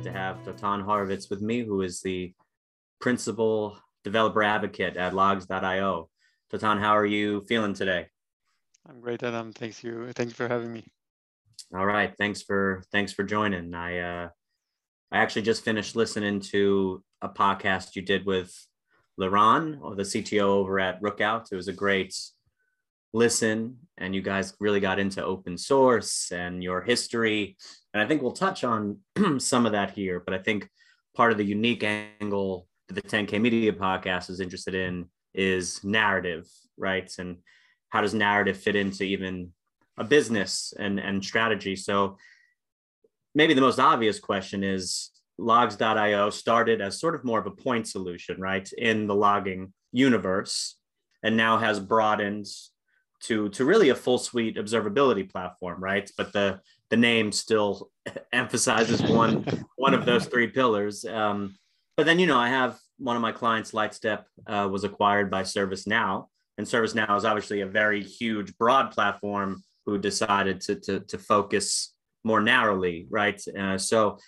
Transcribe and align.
excited 0.00 0.12
to 0.12 0.18
have 0.18 0.36
Dotan 0.44 0.84
Horovits 0.84 1.28
with 1.28 1.42
me, 1.42 1.62
who 1.62 1.82
is 1.82 2.00
the 2.00 2.32
principal 3.00 3.78
developer 4.04 4.42
advocate 4.42 4.96
at 4.96 5.12
Logz.io. 5.12 6.08
Dotan, 6.52 6.80
how 6.80 6.96
are 6.96 7.06
you 7.06 7.44
feeling 7.48 7.74
today? 7.74 8.06
I'm 8.88 9.00
great, 9.00 9.22
Adam. 9.22 9.52
Thanks 9.52 9.84
you. 9.84 10.10
Thank 10.14 10.30
you 10.30 10.34
for 10.34 10.48
having 10.48 10.72
me. 10.72 10.84
All 11.74 11.84
right. 11.84 12.14
Thanks 12.16 12.42
for 12.42 12.82
thanks 12.90 13.12
for 13.12 13.24
joining. 13.24 13.74
I 13.74 13.98
uh 13.98 14.28
I 15.12 15.18
actually 15.18 15.42
just 15.42 15.64
finished 15.64 15.94
listening 15.94 16.40
to 16.52 17.02
a 17.20 17.28
podcast 17.28 17.94
you 17.94 18.02
did 18.02 18.24
with 18.24 18.50
Liran, 19.20 19.80
or 19.82 19.94
the 19.94 20.02
CTO 20.02 20.48
over 20.60 20.80
at 20.80 21.00
Rookout. 21.02 21.52
It 21.52 21.56
was 21.56 21.68
a 21.68 21.74
great 21.74 22.14
listen, 23.12 23.76
and 23.98 24.14
you 24.14 24.22
guys 24.22 24.54
really 24.60 24.80
got 24.80 24.98
into 24.98 25.24
open 25.24 25.58
source 25.58 26.30
and 26.32 26.62
your 26.62 26.80
history. 26.80 27.56
And 27.92 28.02
I 28.02 28.06
think 28.06 28.22
we'll 28.22 28.32
touch 28.32 28.64
on 28.64 28.98
some 29.38 29.66
of 29.66 29.72
that 29.72 29.90
here. 29.90 30.20
But 30.24 30.34
I 30.34 30.38
think 30.38 30.68
part 31.14 31.32
of 31.32 31.38
the 31.38 31.44
unique 31.44 31.84
angle 31.84 32.66
that 32.88 32.94
the 32.94 33.02
10K 33.02 33.40
Media 33.40 33.72
podcast 33.72 34.30
is 34.30 34.40
interested 34.40 34.74
in 34.74 35.06
is 35.34 35.82
narrative, 35.84 36.46
right? 36.76 37.10
And 37.18 37.38
how 37.90 38.00
does 38.00 38.14
narrative 38.14 38.56
fit 38.56 38.76
into 38.76 39.04
even 39.04 39.52
a 39.98 40.04
business 40.04 40.72
and, 40.78 40.98
and 40.98 41.24
strategy? 41.24 41.76
So 41.76 42.16
maybe 43.34 43.54
the 43.54 43.60
most 43.60 43.78
obvious 43.78 44.18
question 44.18 44.64
is 44.64 45.10
Logz.io 45.38 46.30
started 46.30 46.80
as 46.80 47.00
sort 47.00 47.14
of 47.14 47.24
more 47.24 47.40
of 47.40 47.46
a 47.46 47.50
point 47.50 47.88
solution, 47.88 48.40
right, 48.40 48.70
in 48.76 49.06
the 49.06 49.14
logging 49.14 49.72
universe, 49.92 50.76
and 51.22 51.36
now 51.36 51.58
has 51.58 51.80
broadened 51.80 52.46
to 53.20 53.48
to 53.50 53.64
really 53.64 53.90
a 53.90 53.94
full 53.94 54.18
suite 54.18 54.56
observability 54.56 55.30
platform, 55.30 55.82
right? 55.82 56.10
But 56.16 56.32
the 56.32 56.60
the 56.90 56.96
name 56.96 57.32
still 57.32 57.90
emphasizes 58.32 59.02
one 59.02 59.44
one 59.76 59.94
of 59.94 60.04
those 60.04 60.26
three 60.26 60.48
pillars. 60.48 61.04
Um, 61.04 61.56
but 61.96 62.06
then 62.06 62.18
you 62.18 62.26
know, 62.26 62.38
I 62.38 62.48
have 62.48 62.78
one 62.98 63.16
of 63.16 63.22
my 63.22 63.32
clients, 63.32 63.72
Lightstep, 63.72 64.24
uh, 64.46 64.68
was 64.70 64.84
acquired 64.84 65.30
by 65.30 65.42
ServiceNow, 65.42 66.26
and 66.58 66.66
ServiceNow 66.66 67.16
is 67.16 67.24
obviously 67.24 67.60
a 67.62 67.66
very 67.66 68.02
huge, 68.02 68.56
broad 68.58 68.90
platform 68.90 69.62
who 69.86 69.98
decided 69.98 70.60
to 70.62 70.76
to, 70.76 71.00
to 71.00 71.18
focus 71.18 71.94
more 72.24 72.40
narrowly, 72.40 73.06
right? 73.10 73.40
Uh, 73.58 73.78
so 73.78 74.18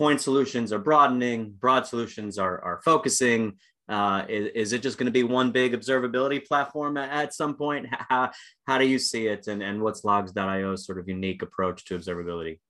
point 0.00 0.20
solutions 0.20 0.72
are 0.72 0.78
broadening, 0.78 1.54
broad 1.60 1.86
solutions 1.86 2.38
are, 2.38 2.58
are 2.64 2.80
focusing. 2.82 3.58
Uh, 3.90 4.24
is, 4.28 4.46
is, 4.54 4.72
it 4.72 4.82
just 4.82 4.98
going 4.98 5.06
to 5.06 5.12
be 5.12 5.24
one 5.24 5.50
big 5.50 5.72
observability 5.72 6.46
platform 6.46 6.96
at, 6.96 7.34
some 7.34 7.54
point? 7.54 7.86
How, 7.90 8.30
how 8.66 8.78
do 8.78 8.86
you 8.86 8.98
see 8.98 9.26
it? 9.26 9.48
And, 9.48 9.62
and 9.62 9.82
what's 9.82 10.02
Logz.io's 10.02 10.86
sort 10.86 10.98
of 10.98 11.08
unique 11.08 11.42
approach 11.42 11.84
to 11.86 11.98
observability? 11.98 12.60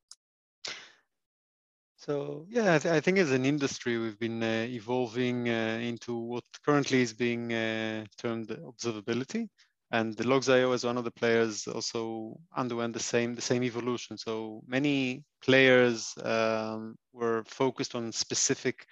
So 1.98 2.46
yeah, 2.48 2.74
I, 2.74 2.78
th- 2.78 2.94
I 2.94 3.00
think 3.00 3.18
as 3.18 3.32
an 3.32 3.44
industry, 3.44 3.98
we've 3.98 4.18
been 4.18 4.42
uh, 4.42 4.66
evolving 4.68 5.50
uh, 5.50 5.78
into 5.82 6.16
what 6.16 6.44
currently 6.64 7.02
is 7.02 7.12
being 7.12 7.52
uh, 7.52 8.06
termed 8.16 8.48
observability 8.48 9.48
and 9.92 10.16
the 10.16 10.24
Logz.io 10.24 10.72
as 10.72 10.84
one 10.84 10.96
of 10.96 11.04
the 11.04 11.10
players 11.10 11.66
also 11.66 12.38
underwent 12.56 12.94
the 12.94 13.00
same 13.00 13.34
the 13.34 13.42
same 13.42 13.62
evolution 13.62 14.16
so 14.16 14.62
many 14.66 15.24
players 15.44 16.14
um, 16.22 16.96
were 17.12 17.42
focused 17.46 17.94
on 17.94 18.12
specific 18.12 18.86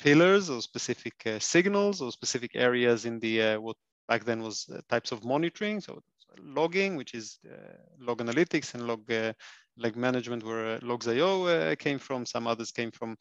pillars 0.00 0.50
or 0.50 0.60
specific 0.60 1.14
uh, 1.26 1.38
signals 1.38 2.00
or 2.00 2.10
specific 2.10 2.52
areas 2.54 3.04
in 3.04 3.18
the 3.20 3.42
uh, 3.42 3.60
what 3.60 3.76
back 4.08 4.24
then 4.24 4.42
was 4.42 4.68
uh, 4.68 4.80
types 4.88 5.12
of 5.12 5.24
monitoring 5.24 5.80
so 5.80 6.02
logging 6.42 6.96
which 6.96 7.14
is 7.14 7.38
uh, 7.46 7.76
log 7.98 8.18
analytics 8.18 8.74
and 8.74 8.86
log 8.86 9.10
uh, 9.12 9.32
log 9.76 9.96
management 9.96 10.44
where 10.44 10.76
uh, 10.76 10.80
Logz.io 10.80 11.74
came 11.76 11.98
from 11.98 12.26
some 12.26 12.46
others 12.46 12.70
came 12.70 12.90
from 12.90 13.16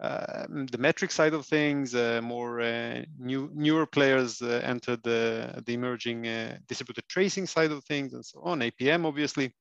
uh, 0.00 0.46
the 0.48 0.78
metric 0.78 1.10
side 1.10 1.34
of 1.34 1.46
things, 1.46 1.94
uh, 1.94 2.20
more 2.22 2.60
uh, 2.60 3.02
new 3.18 3.50
newer 3.54 3.86
players 3.86 4.42
uh, 4.42 4.60
entered 4.64 5.00
the, 5.04 5.62
the 5.66 5.74
emerging 5.74 6.26
uh, 6.26 6.56
distributed 6.66 7.04
tracing 7.08 7.46
side 7.46 7.70
of 7.70 7.84
things 7.84 8.12
and 8.12 8.24
so 8.24 8.40
on, 8.42 8.58
APM 8.60 9.04
obviously. 9.04 9.54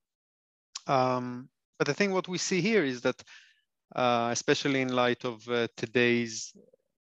Um, 0.87 1.49
but 1.77 1.89
I 1.89 1.93
think 1.93 2.13
what 2.13 2.27
we 2.27 2.37
see 2.39 2.61
here 2.61 2.83
is 2.83 3.01
that, 3.01 3.21
uh, 3.95 4.29
especially 4.31 4.81
in 4.81 4.89
light 4.89 5.25
of 5.25 5.43
today's 5.77 6.53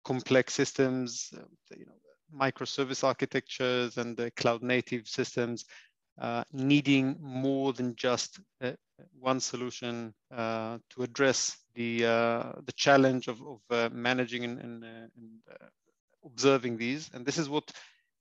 complex 0.04 0.54
systems, 0.54 1.30
you 1.76 1.86
know, 1.86 1.92
microservice 2.34 3.04
architectures 3.04 3.96
and 3.96 4.16
the 4.16 4.30
cloud 4.32 4.62
native 4.62 5.06
systems, 5.06 5.64
needing 6.52 7.16
more 7.20 7.72
than 7.72 7.94
just 7.96 8.40
one 9.18 9.40
solution 9.40 10.14
to 10.30 11.02
address 11.02 11.56
the 11.78 12.04
uh, 12.04 12.52
the 12.66 12.72
challenge 12.72 13.28
of, 13.28 13.40
of 13.42 13.60
uh, 13.70 13.88
managing 13.92 14.44
and, 14.44 14.58
and, 14.58 14.84
uh, 14.84 15.06
and 15.16 15.60
observing 16.24 16.76
these. 16.76 17.08
And 17.14 17.24
this 17.24 17.38
is 17.38 17.48
what 17.48 17.70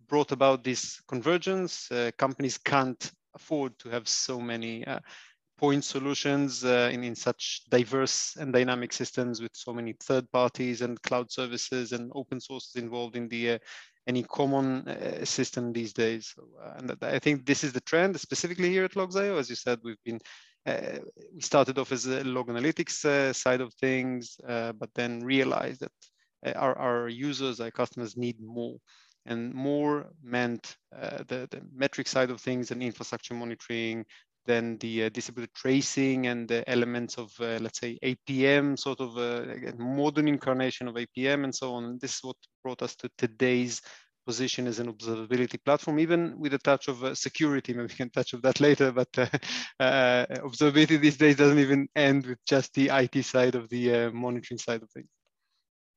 brought 0.07 0.31
about 0.31 0.63
this 0.63 1.01
convergence. 1.07 1.89
companies 2.17 2.57
can't 2.57 3.11
afford 3.33 3.77
to 3.79 3.89
have 3.89 4.07
so 4.07 4.39
many 4.39 4.85
point 5.57 5.83
solutions 5.83 6.63
uh, 6.63 6.89
in, 6.91 7.03
in 7.03 7.15
such 7.15 7.63
diverse 7.69 8.35
and 8.39 8.53
dynamic 8.53 8.93
systems 8.93 9.41
with 9.41 9.51
so 9.53 9.73
many 9.73 9.93
third 10.03 10.31
parties 10.31 10.81
and 10.81 11.01
cloud 11.01 11.31
services 11.31 11.91
and 11.91 12.11
open 12.13 12.39
sources 12.39 12.75
involved 12.75 13.15
in 13.15 13.27
the 13.27 13.51
uh, 13.51 13.57
any 14.07 14.23
common 14.23 14.87
uh, 14.87 15.25
system 15.25 15.73
these 15.73 15.91
days. 15.91 16.33
So, 16.33 16.47
and 16.77 16.95
I 17.01 17.19
think 17.19 17.45
this 17.45 17.63
is 17.63 17.73
the 17.73 17.81
trend, 17.81 18.17
specifically 18.19 18.69
here 18.69 18.85
at 18.85 18.93
Logz.io. 18.93 19.37
As 19.37 19.49
you 19.49 19.55
said, 19.55 19.79
we've 19.83 20.03
been 20.05 20.21
uh, 20.67 20.99
we 21.33 21.41
started 21.41 21.77
off 21.79 21.93
as 21.93 22.05
a 22.07 22.23
log 22.25 22.47
analytics 22.47 23.05
uh, 23.05 23.31
side 23.31 23.61
of 23.61 23.73
things, 23.75 24.37
uh, 24.47 24.73
but 24.73 24.89
then 24.95 25.21
realized 25.21 25.79
that 25.79 26.55
our, 26.55 26.77
our 26.77 27.07
users, 27.07 27.59
our 27.59 27.71
customers 27.71 28.17
need 28.17 28.37
more. 28.41 28.77
And 29.25 29.53
more 29.53 30.07
meant 30.23 30.77
the, 30.91 31.47
the 31.51 31.61
metric 31.73 32.07
side 32.07 32.29
of 32.29 32.39
things 32.39 32.71
and 32.71 32.81
infrastructure 32.81 33.33
monitoring, 33.33 34.05
then 34.47 34.77
the 34.79 35.03
uh, 35.03 35.09
distributed 35.09 35.53
tracing 35.53 36.27
and 36.27 36.47
the 36.47 36.67
elements 36.67 37.17
of, 37.17 37.31
uh, 37.39 37.59
let's 37.61 37.79
say, 37.79 37.99
APM, 38.03 38.79
sort 38.79 38.99
of 38.99 39.17
a 39.17 39.73
modern 39.77 40.27
incarnation 40.27 40.87
of 40.87 40.95
APM 40.95 41.43
and 41.43 41.53
so 41.53 41.73
on. 41.73 41.83
And 41.83 42.01
this 42.01 42.15
is 42.15 42.23
what 42.23 42.37
brought 42.63 42.81
us 42.81 42.95
to 42.95 43.09
today's 43.17 43.81
position 44.25 44.67
as 44.67 44.79
an 44.79 44.91
observability 44.91 45.57
platform, 45.63 45.99
even 45.99 46.37
with 46.37 46.53
a 46.53 46.57
touch 46.59 46.87
of 46.87 47.03
uh, 47.03 47.15
security. 47.15 47.73
Maybe 47.75 47.87
we 47.87 47.95
can 47.95 48.09
touch 48.09 48.33
of 48.33 48.41
that 48.41 48.59
later, 48.59 48.91
but 48.91 49.09
uh, 49.17 49.27
uh, 49.79 50.25
observability 50.49 50.99
these 50.99 51.17
days 51.17 51.35
doesn't 51.35 51.59
even 51.59 51.87
end 51.95 52.25
with 52.25 52.39
just 52.45 52.73
the 52.73 52.89
IT 52.91 53.23
side 53.23 53.55
of 53.55 53.69
the 53.69 53.93
uh, 53.93 54.11
monitoring 54.11 54.57
side 54.57 54.81
of 54.81 54.89
things. 54.91 55.07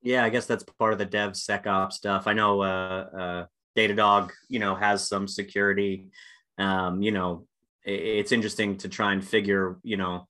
Yeah, 0.03 0.23
I 0.23 0.29
guess 0.29 0.47
that's 0.47 0.65
part 0.79 0.93
of 0.93 0.99
the 0.99 1.05
DevSecOps 1.05 1.93
stuff. 1.93 2.25
I 2.25 2.33
know 2.33 2.61
uh, 2.61 3.05
uh, 3.21 3.45
Datadog, 3.77 4.31
you 4.49 4.59
know, 4.59 4.75
has 4.75 5.07
some 5.07 5.27
security. 5.27 6.09
Um, 6.57 7.01
you 7.01 7.11
know, 7.11 7.47
it's 7.83 8.31
interesting 8.31 8.77
to 8.77 8.89
try 8.89 9.13
and 9.13 9.25
figure, 9.25 9.77
you 9.83 9.97
know, 9.97 10.27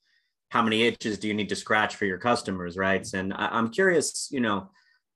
how 0.49 0.61
many 0.61 0.83
itches 0.83 1.17
do 1.17 1.27
you 1.27 1.33
need 1.33 1.49
to 1.49 1.55
scratch 1.55 1.95
for 1.95 2.05
your 2.05 2.17
customers, 2.17 2.77
right? 2.77 3.07
And 3.13 3.33
I- 3.33 3.49
I'm 3.57 3.69
curious, 3.69 4.29
you 4.31 4.41
know, 4.41 4.69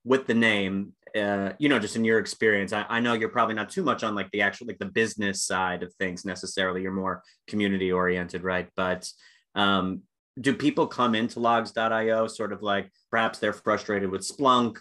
with 0.05 0.27
the 0.27 0.33
name, 0.33 0.93
uh, 1.15 1.53
you 1.59 1.67
know, 1.67 1.79
just 1.79 1.95
in 1.95 2.05
your 2.05 2.19
experience, 2.19 2.71
I, 2.73 2.85
I, 2.87 2.99
know 2.99 3.13
you're 3.13 3.29
probably 3.29 3.55
not 3.55 3.69
too 3.69 3.83
much 3.83 4.03
on 4.03 4.15
like 4.15 4.29
the 4.31 4.41
actual 4.41 4.67
like 4.67 4.79
the 4.79 4.85
business 4.85 5.43
side 5.43 5.81
of 5.81 5.93
things 5.95 6.25
necessarily. 6.25 6.81
You're 6.81 6.91
more 6.91 7.23
community 7.47 7.91
oriented, 7.91 8.43
right? 8.43 8.69
But 8.75 9.09
um, 9.55 10.01
do 10.39 10.53
people 10.53 10.87
come 10.87 11.15
into 11.15 11.39
Logz.io 11.39 12.27
sort 12.27 12.53
of 12.53 12.61
like 12.61 12.91
perhaps 13.09 13.39
they're 13.39 13.53
frustrated 13.53 14.09
with 14.11 14.21
Splunk 14.21 14.77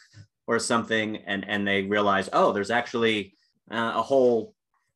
or 0.47 0.59
something, 0.59 1.17
and 1.17 1.49
and 1.49 1.67
they 1.67 1.83
realize, 1.83 2.29
oh, 2.33 2.53
there's 2.53 2.71
actually 2.71 3.35
uh, 3.71 3.93
a 3.97 4.03
whole 4.03 4.55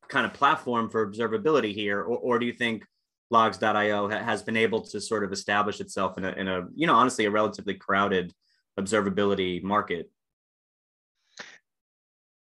kind 0.09 0.25
of 0.25 0.33
platform 0.33 0.89
for 0.89 1.07
observability 1.07 1.73
here, 1.73 1.99
or, 1.99 2.17
or 2.17 2.39
do 2.39 2.45
you 2.45 2.53
think 2.53 2.85
Logz.io 3.31 4.09
ha- 4.09 4.23
has 4.23 4.41
been 4.41 4.57
able 4.57 4.81
to 4.81 4.99
sort 4.99 5.23
of 5.23 5.31
establish 5.31 5.79
itself 5.79 6.17
in 6.17 6.25
a, 6.25 6.31
in 6.31 6.47
a 6.47 6.67
you 6.75 6.87
know 6.87 6.95
honestly 6.95 7.25
a 7.25 7.31
relatively 7.31 7.75
crowded 7.75 8.33
observability 8.79 9.61
market? 9.63 10.09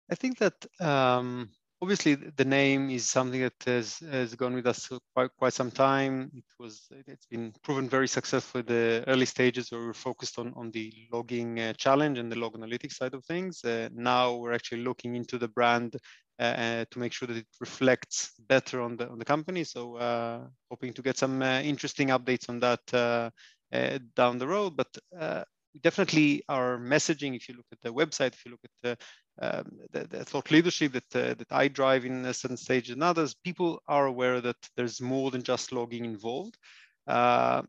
I 0.09 0.15
think 0.15 0.39
that 0.39 0.65
um, 0.79 1.49
obviously 1.81 2.15
the 2.15 2.45
name 2.45 2.89
is 2.89 3.09
something 3.09 3.41
that 3.41 3.63
has, 3.65 3.99
has 4.11 4.35
gone 4.35 4.53
with 4.53 4.67
us 4.67 4.89
quite, 5.15 5.31
quite 5.37 5.53
some 5.53 5.71
time. 5.71 6.31
It 6.35 6.43
was 6.59 6.87
it's 7.07 7.25
been 7.25 7.53
proven 7.63 7.89
very 7.89 8.07
successful 8.07 8.59
in 8.59 8.67
the 8.67 9.03
early 9.07 9.25
stages 9.25 9.71
where 9.71 9.81
we're 9.81 9.93
focused 9.93 10.37
on, 10.37 10.53
on 10.55 10.71
the 10.71 10.93
logging 11.11 11.59
uh, 11.59 11.73
challenge 11.73 12.19
and 12.19 12.31
the 12.31 12.37
log 12.37 12.53
analytics 12.53 12.93
side 12.93 13.15
of 13.15 13.25
things. 13.25 13.63
Uh, 13.63 13.89
now 13.93 14.35
we're 14.35 14.53
actually 14.53 14.83
looking 14.83 15.15
into 15.15 15.37
the 15.37 15.47
brand 15.47 15.95
uh, 16.39 16.43
uh 16.43 16.85
to 16.89 16.97
make 16.97 17.13
sure 17.13 17.27
that 17.27 17.37
it 17.37 17.47
reflects 17.59 18.31
better 18.47 18.81
on 18.81 18.95
the 18.97 19.07
on 19.09 19.19
the 19.19 19.25
company. 19.25 19.63
So 19.63 19.95
uh, 19.97 20.47
hoping 20.69 20.93
to 20.93 21.01
get 21.01 21.17
some 21.17 21.41
uh, 21.41 21.61
interesting 21.61 22.09
updates 22.09 22.49
on 22.49 22.59
that 22.59 23.31
down 24.15 24.37
the 24.37 24.47
road. 24.47 24.75
But 24.77 25.47
definitely 25.79 26.43
our 26.49 26.77
messaging, 26.77 27.35
if 27.35 27.47
you 27.47 27.55
look 27.55 27.67
at 27.71 27.81
the 27.81 27.93
website, 27.93 28.33
if 28.33 28.45
you 28.45 28.51
look 28.51 28.61
at 28.63 28.71
the 28.83 28.97
um, 29.41 29.71
the, 29.91 30.05
the, 30.07 30.25
thought 30.25 30.51
leadership 30.51 30.91
that 30.91 31.15
uh, 31.15 31.33
that 31.35 31.51
I 31.51 31.67
drive 31.69 32.05
in 32.05 32.25
a 32.25 32.33
certain 32.33 32.57
stage 32.57 32.89
and 32.89 33.01
others, 33.01 33.33
people 33.33 33.81
are 33.87 34.05
aware 34.05 34.41
that 34.41 34.57
there's 34.75 35.01
more 35.01 35.31
than 35.31 35.41
just 35.41 35.71
logging 35.71 36.05
involved. 36.05 36.57
Uh, 37.07 37.61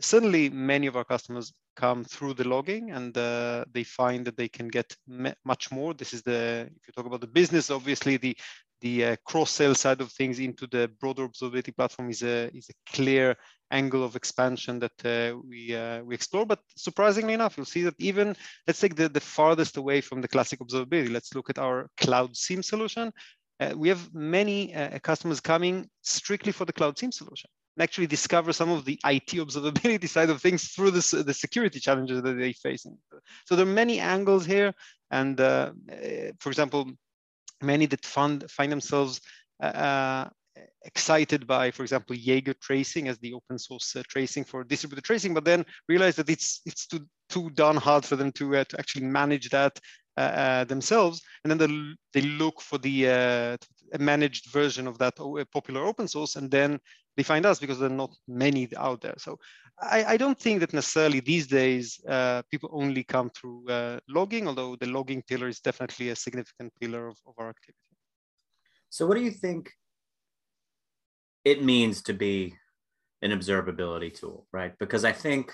certainly 0.00 0.50
many 0.50 0.86
of 0.86 0.96
our 0.96 1.04
customers 1.04 1.52
come 1.76 2.04
through 2.04 2.34
the 2.34 2.46
logging 2.46 2.90
and 2.90 3.16
uh, 3.16 3.64
they 3.72 3.84
find 3.84 4.26
that 4.26 4.36
they 4.36 4.48
can 4.48 4.68
get 4.68 4.96
much 5.44 5.70
more. 5.70 5.94
This 5.94 6.12
is 6.12 6.22
the, 6.22 6.68
if 6.68 6.88
you 6.88 6.92
talk 6.94 7.06
about 7.06 7.20
the 7.20 7.26
business, 7.26 7.70
obviously 7.70 8.16
the, 8.16 8.36
the 8.80 9.04
uh, 9.04 9.16
cross-sell 9.24 9.74
side 9.74 10.00
of 10.00 10.12
things 10.12 10.38
into 10.38 10.66
the 10.66 10.90
broader 11.00 11.26
observability 11.26 11.74
platform 11.76 12.10
is 12.10 12.22
a, 12.22 12.54
is 12.56 12.68
a 12.70 12.92
clear 12.92 13.36
angle 13.70 14.04
of 14.04 14.16
expansion 14.16 14.78
that 14.78 15.04
uh, 15.04 15.36
we, 15.46 15.74
uh, 15.74 16.02
we 16.02 16.14
explore. 16.14 16.46
But 16.46 16.60
surprisingly 16.76 17.34
enough, 17.34 17.56
you'll 17.56 17.66
see 17.66 17.82
that 17.82 17.94
even, 17.98 18.36
let's 18.66 18.80
take 18.80 18.96
the, 18.96 19.08
the 19.08 19.20
farthest 19.20 19.76
away 19.76 20.00
from 20.00 20.20
the 20.20 20.28
classic 20.28 20.60
observability. 20.60 21.12
Let's 21.12 21.34
look 21.34 21.50
at 21.50 21.58
our 21.58 21.88
cloud 21.96 22.36
SIEM 22.36 22.62
solution. 22.62 23.12
Uh, 23.60 23.74
we 23.76 23.88
have 23.88 24.14
many 24.14 24.74
uh, 24.74 24.98
customers 25.00 25.40
coming 25.40 25.88
strictly 26.02 26.52
for 26.52 26.64
the 26.64 26.72
cloud 26.72 26.96
SIEM 26.96 27.12
solution 27.12 27.50
and 27.76 27.82
actually 27.82 28.06
discover 28.06 28.52
some 28.52 28.70
of 28.70 28.84
the 28.84 28.98
IT 29.04 29.28
observability 29.28 30.08
side 30.16 30.30
of 30.30 30.40
things 30.40 30.68
through 30.68 30.92
this, 30.92 31.10
the 31.10 31.34
security 31.34 31.80
challenges 31.80 32.22
that 32.22 32.36
they're 32.36 32.52
facing. 32.52 32.96
So 33.46 33.56
there 33.56 33.66
are 33.66 33.70
many 33.70 33.98
angles 34.00 34.46
here. 34.46 34.74
And 35.10 35.40
uh 35.40 35.72
for 36.38 36.50
example, 36.50 36.90
many 37.62 37.86
that 37.86 38.04
find, 38.04 38.48
find 38.50 38.70
themselves 38.70 39.20
uh, 39.62 39.66
uh, 39.66 40.28
excited 40.84 41.46
by, 41.46 41.70
for 41.70 41.82
example, 41.82 42.16
Jaeger 42.16 42.54
tracing 42.60 43.08
as 43.08 43.18
the 43.18 43.34
open 43.34 43.58
source 43.58 43.94
uh, 43.96 44.02
tracing 44.08 44.44
for 44.44 44.64
distributed 44.64 45.04
tracing, 45.04 45.34
but 45.34 45.44
then 45.44 45.64
realize 45.88 46.16
that 46.16 46.30
it's 46.30 46.60
it's 46.64 46.86
too 46.86 47.00
too 47.28 47.50
darn 47.50 47.76
hard 47.76 48.04
for 48.04 48.16
them 48.16 48.32
to 48.32 48.56
uh, 48.56 48.64
to 48.64 48.78
actually 48.78 49.04
manage 49.04 49.50
that 49.50 49.78
themselves, 50.64 51.22
and 51.42 51.48
then 51.50 51.58
they, 51.58 52.20
they 52.20 52.26
look 52.26 52.60
for 52.60 52.78
the 52.78 52.96
uh, 53.08 53.56
managed 53.98 54.50
version 54.50 54.86
of 54.86 54.98
that 54.98 55.14
popular 55.52 55.84
open 55.84 56.08
source, 56.08 56.36
and 56.36 56.50
then 56.50 56.78
they 57.16 57.22
find 57.24 57.44
us 57.46 57.58
because 57.58 57.78
there 57.78 57.90
are 57.90 58.02
not 58.04 58.14
many 58.26 58.68
out 58.76 59.00
there. 59.00 59.18
So 59.18 59.38
I, 59.80 60.04
I 60.14 60.16
don't 60.16 60.38
think 60.38 60.60
that 60.60 60.72
necessarily 60.72 61.20
these 61.20 61.46
days 61.46 62.00
uh, 62.08 62.42
people 62.50 62.70
only 62.72 63.04
come 63.04 63.30
through 63.30 63.58
logging, 64.08 64.48
although 64.48 64.76
the 64.76 64.86
logging 64.86 65.22
pillar 65.28 65.48
is 65.48 65.60
definitely 65.60 66.10
a 66.10 66.16
significant 66.16 66.72
pillar 66.80 67.08
of, 67.08 67.16
of 67.26 67.34
our 67.38 67.48
activity. 67.48 67.78
So 68.90 69.06
what 69.06 69.16
do 69.18 69.22
you 69.22 69.30
think 69.44 69.70
it 71.44 71.62
means 71.62 72.02
to 72.02 72.12
be 72.12 72.54
an 73.22 73.30
observability 73.30 74.12
tool, 74.14 74.46
right? 74.52 74.74
Because 74.78 75.04
I 75.04 75.12
think, 75.12 75.52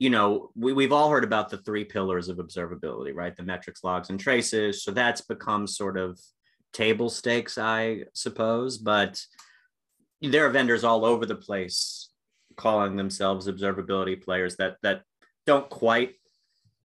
you 0.00 0.08
know, 0.08 0.50
we, 0.56 0.72
we've 0.72 0.92
all 0.92 1.10
heard 1.10 1.24
about 1.24 1.50
the 1.50 1.58
three 1.58 1.84
pillars 1.84 2.30
of 2.30 2.38
observability, 2.38 3.14
right? 3.14 3.36
The 3.36 3.42
metrics, 3.42 3.84
logs, 3.84 4.08
and 4.08 4.18
traces. 4.18 4.82
So 4.82 4.92
that's 4.92 5.20
become 5.20 5.66
sort 5.66 5.98
of 5.98 6.18
table 6.72 7.10
stakes, 7.10 7.58
I 7.58 8.04
suppose. 8.14 8.78
But 8.78 9.22
there 10.22 10.46
are 10.46 10.50
vendors 10.50 10.84
all 10.84 11.04
over 11.04 11.26
the 11.26 11.36
place 11.36 12.08
calling 12.56 12.96
themselves 12.96 13.46
observability 13.46 14.22
players 14.22 14.56
that 14.56 14.76
that 14.82 15.02
don't 15.46 15.68
quite 15.68 16.14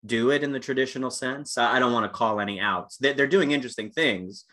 do 0.05 0.31
it 0.31 0.43
in 0.43 0.51
the 0.51 0.59
traditional 0.59 1.09
sense. 1.09 1.57
I 1.57 1.79
don't 1.79 1.93
want 1.93 2.11
to 2.11 2.17
call 2.17 2.41
any 2.41 2.59
outs. 2.59 2.97
They're 2.97 3.25
doing 3.25 3.51
interesting 3.51 3.89
things, 3.89 4.43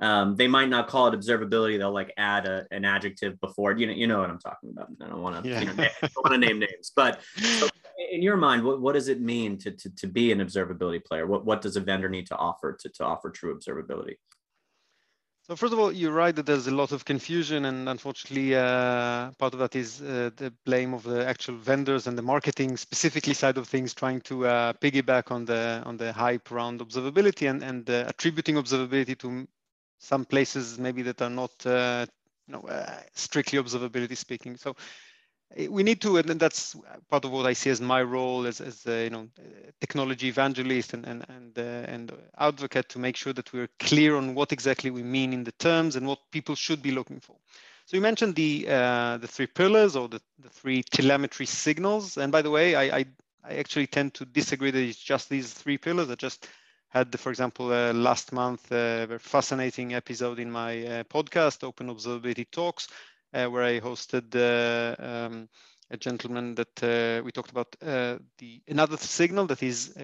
um, 0.00 0.34
they 0.36 0.48
might 0.48 0.68
not 0.68 0.88
call 0.88 1.06
it 1.06 1.18
observability. 1.18 1.78
They'll 1.78 1.92
like 1.92 2.12
add 2.16 2.46
a, 2.46 2.66
an 2.70 2.84
adjective 2.84 3.40
before. 3.40 3.72
You 3.72 3.86
know, 3.86 3.92
you 3.92 4.06
know 4.06 4.20
what 4.20 4.30
I'm 4.30 4.40
talking 4.40 4.70
about. 4.70 4.88
I 5.00 5.08
don't 5.08 5.22
want 5.22 5.42
to, 5.42 5.48
yeah. 5.48 5.60
you 5.60 5.66
know, 5.66 5.74
don't 5.74 6.16
want 6.16 6.32
to 6.32 6.38
name 6.38 6.58
names. 6.58 6.92
But 6.94 7.20
so 7.36 7.68
in 8.10 8.22
your 8.22 8.36
mind, 8.36 8.64
what, 8.64 8.80
what 8.80 8.94
does 8.94 9.08
it 9.08 9.20
mean 9.20 9.58
to, 9.58 9.70
to 9.70 9.90
to 9.96 10.06
be 10.06 10.32
an 10.32 10.40
observability 10.40 11.04
player? 11.04 11.26
What 11.26 11.44
what 11.44 11.62
does 11.62 11.76
a 11.76 11.80
vendor 11.80 12.08
need 12.08 12.26
to 12.28 12.36
offer 12.36 12.72
to 12.80 12.88
to 12.88 13.04
offer 13.04 13.30
true 13.30 13.56
observability? 13.56 14.16
So 15.46 15.54
first 15.54 15.74
of 15.74 15.78
all, 15.78 15.92
you're 15.92 16.10
right 16.10 16.34
that 16.34 16.46
there's 16.46 16.68
a 16.68 16.74
lot 16.74 16.92
of 16.92 17.04
confusion, 17.04 17.66
and 17.66 17.86
unfortunately, 17.86 18.54
uh, 18.54 19.30
part 19.32 19.52
of 19.52 19.58
that 19.58 19.76
is 19.76 20.00
uh, 20.00 20.30
the 20.36 20.50
blame 20.64 20.94
of 20.94 21.02
the 21.02 21.26
actual 21.26 21.56
vendors 21.56 22.06
and 22.06 22.16
the 22.16 22.22
marketing 22.22 22.78
specifically 22.78 23.34
side 23.34 23.58
of 23.58 23.68
things, 23.68 23.92
trying 23.92 24.22
to 24.22 24.46
uh, 24.46 24.72
piggyback 24.72 25.30
on 25.30 25.44
the 25.44 25.82
on 25.84 25.98
the 25.98 26.14
hype 26.14 26.50
around 26.50 26.80
observability 26.80 27.50
and 27.50 27.62
and 27.62 27.90
uh, 27.90 28.04
attributing 28.08 28.56
observability 28.56 29.18
to 29.18 29.46
some 29.98 30.24
places 30.24 30.78
maybe 30.78 31.02
that 31.02 31.20
are 31.20 31.30
not 31.30 31.66
uh, 31.66 32.06
you 32.46 32.52
know, 32.52 32.62
uh, 32.62 33.00
strictly 33.14 33.58
observability 33.58 34.16
speaking. 34.16 34.56
So 34.56 34.74
we 35.70 35.82
need 35.82 36.00
to, 36.02 36.16
and 36.16 36.40
that's 36.40 36.76
part 37.08 37.24
of 37.24 37.30
what 37.30 37.46
I 37.46 37.52
see 37.52 37.70
as 37.70 37.80
my 37.80 38.02
role 38.02 38.46
as, 38.46 38.60
as 38.60 38.86
a, 38.86 39.04
you 39.04 39.10
know, 39.10 39.28
technology 39.80 40.28
evangelist 40.28 40.94
and, 40.94 41.04
and, 41.06 41.24
and, 41.28 41.58
uh, 41.58 41.62
and 41.62 42.12
advocate 42.38 42.88
to 42.90 42.98
make 42.98 43.16
sure 43.16 43.32
that 43.32 43.52
we're 43.52 43.68
clear 43.78 44.16
on 44.16 44.34
what 44.34 44.52
exactly 44.52 44.90
we 44.90 45.02
mean 45.02 45.32
in 45.32 45.44
the 45.44 45.52
terms 45.52 45.96
and 45.96 46.06
what 46.06 46.18
people 46.32 46.54
should 46.54 46.82
be 46.82 46.90
looking 46.90 47.20
for. 47.20 47.36
So 47.86 47.96
you 47.96 48.00
mentioned 48.00 48.34
the, 48.34 48.66
uh, 48.68 49.18
the 49.18 49.28
three 49.28 49.46
pillars 49.46 49.94
or 49.94 50.08
the, 50.08 50.20
the 50.38 50.48
three 50.48 50.82
telemetry 50.82 51.46
signals. 51.46 52.16
And 52.16 52.32
by 52.32 52.42
the 52.42 52.50
way, 52.50 52.74
I, 52.74 52.98
I, 52.98 53.04
I 53.44 53.54
actually 53.56 53.86
tend 53.86 54.14
to 54.14 54.24
disagree 54.24 54.70
that 54.70 54.82
it's 54.82 54.98
just 54.98 55.28
these 55.28 55.52
three 55.52 55.78
pillars. 55.78 56.10
I 56.10 56.14
just 56.14 56.48
had, 56.88 57.18
for 57.20 57.30
example, 57.30 57.72
uh, 57.72 57.92
last 57.92 58.32
month 58.32 58.72
uh, 58.72 59.06
a 59.10 59.18
fascinating 59.18 59.94
episode 59.94 60.38
in 60.38 60.50
my 60.50 60.86
uh, 60.86 61.04
podcast, 61.04 61.62
Open 61.62 61.88
Observability 61.88 62.46
Talks, 62.50 62.88
where 63.34 63.62
I 63.62 63.80
hosted 63.80 64.34
uh, 64.34 65.02
um, 65.02 65.48
a 65.90 65.96
gentleman 65.96 66.54
that 66.54 66.82
uh, 66.82 67.22
we 67.24 67.32
talked 67.32 67.50
about 67.50 67.76
the 67.80 68.62
another 68.68 68.96
signal 68.96 69.46
that 69.46 69.62
is 69.62 69.94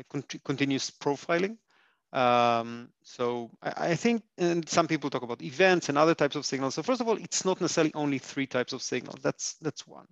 continuous 0.44 0.90
profiling. 0.90 1.56
Um, 2.12 2.88
so 3.04 3.50
I, 3.62 3.90
I, 3.90 3.94
think, 3.94 4.24
and 4.36 4.68
some 4.68 4.88
people 4.88 5.10
talk 5.10 5.22
about 5.22 5.42
events 5.42 5.88
and 5.88 5.96
other 5.96 6.14
types 6.14 6.34
of 6.34 6.44
signals. 6.44 6.74
So 6.74 6.82
first 6.82 7.00
of 7.00 7.08
all, 7.08 7.16
it's 7.16 7.44
not 7.44 7.60
necessarily 7.60 7.94
only 7.94 8.18
three 8.18 8.46
types 8.46 8.72
of 8.72 8.82
signals. 8.82 9.20
That's 9.22 9.54
that's 9.62 9.86
one. 9.86 10.08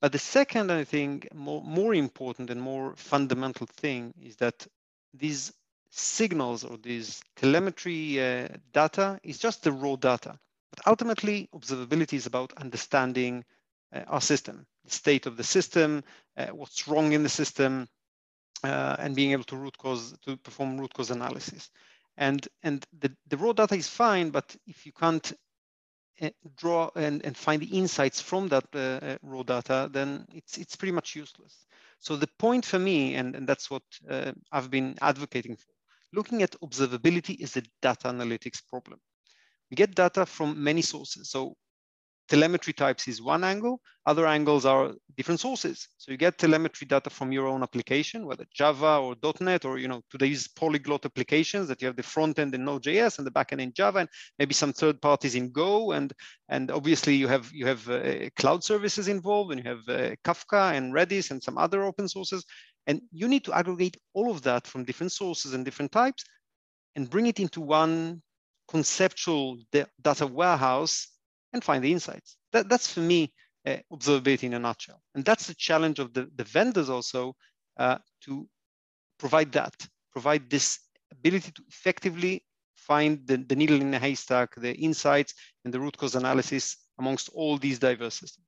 But 0.00 0.10
the 0.10 0.18
second, 0.18 0.72
I 0.72 0.82
think, 0.82 1.32
more, 1.32 1.62
more 1.62 1.94
important 1.94 2.50
and 2.50 2.60
more 2.60 2.94
fundamental 2.96 3.68
thing 3.68 4.12
is 4.20 4.34
that 4.36 4.66
these 5.14 5.52
signals 5.90 6.64
or 6.64 6.76
these 6.76 7.22
telemetry 7.36 8.20
uh, 8.20 8.48
data 8.72 9.20
is 9.22 9.38
just 9.38 9.62
the 9.62 9.70
raw 9.70 9.94
data. 9.94 10.40
But 10.72 10.86
ultimately, 10.86 11.48
observability 11.54 12.14
is 12.14 12.26
about 12.26 12.54
understanding 12.56 13.44
uh, 13.94 14.04
our 14.06 14.22
system, 14.22 14.66
the 14.84 14.90
state 14.90 15.26
of 15.26 15.36
the 15.36 15.44
system, 15.44 16.02
uh, 16.38 16.46
what's 16.46 16.88
wrong 16.88 17.12
in 17.12 17.22
the 17.22 17.28
system, 17.28 17.86
uh, 18.64 18.96
and 18.98 19.14
being 19.14 19.32
able 19.32 19.44
to 19.44 19.56
root 19.56 19.76
cause 19.76 20.16
to 20.24 20.36
perform 20.38 20.80
root 20.80 20.94
cause 20.94 21.10
analysis. 21.10 21.70
And 22.16 22.46
and 22.62 22.86
the, 23.00 23.14
the 23.28 23.36
raw 23.36 23.52
data 23.52 23.74
is 23.74 23.88
fine, 23.88 24.30
but 24.30 24.56
if 24.66 24.86
you 24.86 24.92
can't 24.92 25.32
uh, 26.22 26.30
draw 26.56 26.90
and, 26.96 27.24
and 27.24 27.36
find 27.36 27.60
the 27.60 27.76
insights 27.76 28.22
from 28.22 28.48
that 28.48 28.64
uh, 28.74 29.18
raw 29.22 29.42
data, 29.42 29.90
then 29.92 30.26
it's 30.32 30.56
it's 30.56 30.76
pretty 30.76 30.92
much 30.92 31.14
useless. 31.14 31.66
So 31.98 32.16
the 32.16 32.28
point 32.38 32.64
for 32.64 32.78
me, 32.78 33.14
and, 33.14 33.36
and 33.36 33.46
that's 33.46 33.70
what 33.70 33.82
I've 34.50 34.70
been 34.70 34.96
advocating 35.00 35.56
for, 35.56 35.72
looking 36.12 36.42
at 36.42 36.56
observability 36.60 37.38
is 37.38 37.56
a 37.56 37.62
data 37.80 38.08
analytics 38.08 38.60
problem. 38.68 38.98
Get 39.74 39.94
data 39.94 40.26
from 40.26 40.62
many 40.62 40.82
sources. 40.82 41.30
So 41.30 41.56
telemetry 42.28 42.72
types 42.72 43.08
is 43.08 43.20
one 43.20 43.44
angle. 43.44 43.80
Other 44.06 44.26
angles 44.26 44.64
are 44.64 44.92
different 45.16 45.40
sources. 45.40 45.88
So 45.98 46.10
you 46.10 46.16
get 46.16 46.38
telemetry 46.38 46.86
data 46.86 47.10
from 47.10 47.30
your 47.30 47.46
own 47.46 47.62
application, 47.62 48.26
whether 48.26 48.44
Java 48.54 48.98
or 48.98 49.16
.NET 49.40 49.64
or 49.64 49.78
you 49.78 49.88
know 49.88 50.02
today's 50.10 50.48
polyglot 50.48 51.04
applications 51.04 51.68
that 51.68 51.80
you 51.80 51.86
have 51.86 51.96
the 51.96 52.02
front 52.02 52.38
end 52.38 52.54
in 52.54 52.64
Node.js 52.64 53.18
and 53.18 53.26
the 53.26 53.30
back 53.30 53.52
end 53.52 53.60
in 53.60 53.72
Java, 53.72 53.98
and 53.98 54.08
maybe 54.38 54.54
some 54.54 54.72
third 54.72 55.00
parties 55.00 55.34
in 55.34 55.52
Go, 55.52 55.92
and 55.92 56.12
and 56.48 56.70
obviously 56.70 57.14
you 57.14 57.28
have 57.28 57.50
you 57.52 57.66
have 57.66 57.88
uh, 57.88 58.30
cloud 58.36 58.64
services 58.64 59.08
involved, 59.08 59.52
and 59.52 59.62
you 59.62 59.70
have 59.70 59.88
uh, 59.88 60.16
Kafka 60.24 60.74
and 60.74 60.94
Redis 60.94 61.30
and 61.30 61.42
some 61.42 61.58
other 61.58 61.84
open 61.84 62.08
sources. 62.08 62.44
And 62.86 63.00
you 63.12 63.28
need 63.28 63.44
to 63.44 63.52
aggregate 63.52 63.96
all 64.12 64.30
of 64.30 64.42
that 64.42 64.66
from 64.66 64.84
different 64.84 65.12
sources 65.12 65.54
and 65.54 65.64
different 65.64 65.92
types 65.92 66.24
and 66.96 67.08
bring 67.08 67.26
it 67.26 67.38
into 67.38 67.60
one 67.60 68.22
conceptual 68.68 69.58
data 70.02 70.26
warehouse 70.26 71.08
and 71.52 71.62
find 71.62 71.84
the 71.84 71.92
insights. 71.92 72.36
That, 72.52 72.68
that's 72.68 72.92
for 72.92 73.00
me 73.00 73.32
uh, 73.66 73.76
observability 73.92 74.44
in 74.44 74.54
a 74.54 74.58
nutshell. 74.58 75.00
And 75.14 75.24
that's 75.24 75.46
the 75.46 75.54
challenge 75.54 75.98
of 75.98 76.12
the, 76.12 76.28
the 76.34 76.44
vendors 76.44 76.90
also 76.90 77.34
uh, 77.78 77.98
to 78.24 78.48
provide 79.18 79.52
that, 79.52 79.74
provide 80.12 80.50
this 80.50 80.78
ability 81.10 81.52
to 81.52 81.62
effectively 81.68 82.44
find 82.74 83.26
the, 83.26 83.36
the 83.36 83.56
needle 83.56 83.80
in 83.80 83.90
the 83.90 83.98
haystack, 83.98 84.54
the 84.56 84.74
insights 84.74 85.34
and 85.64 85.72
the 85.72 85.80
root 85.80 85.96
cause 85.96 86.14
analysis 86.14 86.76
amongst 86.98 87.28
all 87.34 87.56
these 87.58 87.78
diverse 87.78 88.14
systems. 88.14 88.46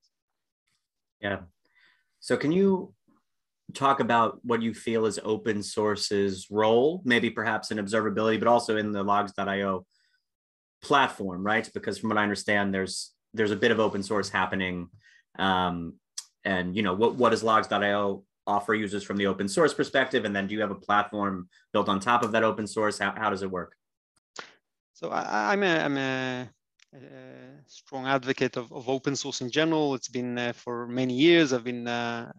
Yeah. 1.20 1.40
So 2.20 2.36
can 2.36 2.52
you 2.52 2.94
talk 3.72 4.00
about 4.00 4.38
what 4.42 4.62
you 4.62 4.74
feel 4.74 5.06
is 5.06 5.18
open 5.24 5.62
source's 5.62 6.48
role, 6.50 7.02
maybe 7.04 7.30
perhaps 7.30 7.70
in 7.70 7.78
observability, 7.78 8.38
but 8.38 8.48
also 8.48 8.76
in 8.76 8.92
the 8.92 9.04
Logz.io 9.04 9.86
platform, 10.84 11.44
right? 11.44 11.68
Because 11.74 11.98
from 11.98 12.10
what 12.10 12.18
I 12.18 12.22
understand, 12.22 12.72
there's 12.72 13.12
there's 13.32 13.50
a 13.50 13.56
bit 13.56 13.72
of 13.72 13.80
open 13.80 14.02
source 14.02 14.28
happening. 14.28 14.88
Um, 15.38 15.94
and 16.44 16.76
you 16.76 16.82
know, 16.82 16.94
what, 16.94 17.16
what 17.16 17.30
does 17.30 17.42
Logz.io 17.42 18.22
offer 18.46 18.74
users 18.74 19.02
from 19.02 19.16
the 19.16 19.26
open 19.26 19.48
source 19.48 19.74
perspective? 19.74 20.24
And 20.24 20.36
then 20.36 20.46
do 20.46 20.54
you 20.54 20.60
have 20.60 20.70
a 20.70 20.76
platform 20.76 21.48
built 21.72 21.88
on 21.88 21.98
top 21.98 22.22
of 22.22 22.32
that 22.32 22.44
open 22.44 22.66
source? 22.66 22.98
How, 22.98 23.12
how 23.16 23.30
does 23.30 23.42
it 23.42 23.50
work? 23.50 23.74
So 24.92 25.10
I, 25.10 25.52
am 25.52 25.62
a, 25.64 25.78
I'm 25.78 25.96
a 25.96 26.48
a 26.94 27.62
strong 27.66 28.06
advocate 28.06 28.56
of, 28.56 28.72
of, 28.72 28.88
open 28.88 29.16
source 29.16 29.40
in 29.40 29.50
general. 29.50 29.94
It's 29.94 30.08
been 30.08 30.38
uh, 30.38 30.52
for 30.52 30.86
many 30.86 31.14
years. 31.14 31.52
I've 31.52 31.64
been 31.64 31.88
uh, 31.88 32.32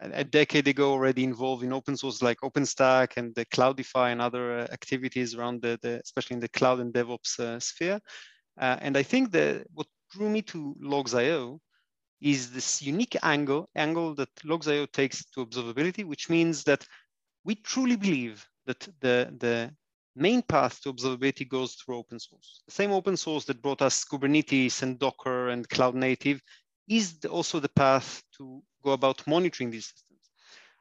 a 0.00 0.24
decade 0.24 0.68
ago 0.68 0.92
already 0.92 1.24
involved 1.24 1.64
in 1.64 1.72
open 1.72 1.96
source 1.96 2.22
like 2.22 2.40
OpenStack 2.40 3.16
and 3.16 3.34
the 3.34 3.44
Cloudify 3.46 4.12
and 4.12 4.20
other 4.20 4.60
uh, 4.60 4.66
activities 4.72 5.34
around 5.34 5.62
the, 5.62 5.78
the, 5.82 6.00
especially 6.00 6.34
in 6.34 6.40
the 6.40 6.48
cloud 6.48 6.80
and 6.80 6.92
DevOps 6.92 7.38
uh, 7.40 7.58
sphere. 7.58 8.00
Uh, 8.60 8.76
and 8.80 8.96
I 8.96 9.02
think 9.02 9.32
that 9.32 9.66
what 9.74 9.86
drew 10.12 10.28
me 10.28 10.42
to 10.42 10.76
Logz.io 10.80 11.60
is 12.20 12.50
this 12.50 12.82
unique 12.82 13.16
angle, 13.22 13.68
angle 13.74 14.14
that 14.16 14.34
Logz.io 14.44 14.86
takes 14.86 15.24
to 15.26 15.44
observability, 15.44 16.04
which 16.04 16.28
means 16.30 16.64
that 16.64 16.84
we 17.44 17.54
truly 17.56 17.96
believe 17.96 18.46
that 18.66 18.80
the, 19.00 19.32
the 19.38 19.70
main 20.16 20.42
path 20.42 20.80
to 20.82 20.92
observability 20.92 21.48
goes 21.48 21.74
through 21.74 21.96
open 21.96 22.18
source. 22.18 22.62
The 22.66 22.74
same 22.74 22.90
open 22.90 23.16
source 23.16 23.44
that 23.46 23.62
brought 23.62 23.82
us 23.82 24.04
Kubernetes 24.04 24.82
and 24.82 24.98
Docker 24.98 25.48
and 25.48 25.68
cloud 25.68 25.94
native 25.94 26.40
is 26.88 27.18
also 27.30 27.60
the 27.60 27.68
path 27.68 28.22
to 28.38 28.62
go 28.82 28.92
about 28.92 29.26
monitoring 29.26 29.70
these 29.70 29.86
systems. 29.86 30.08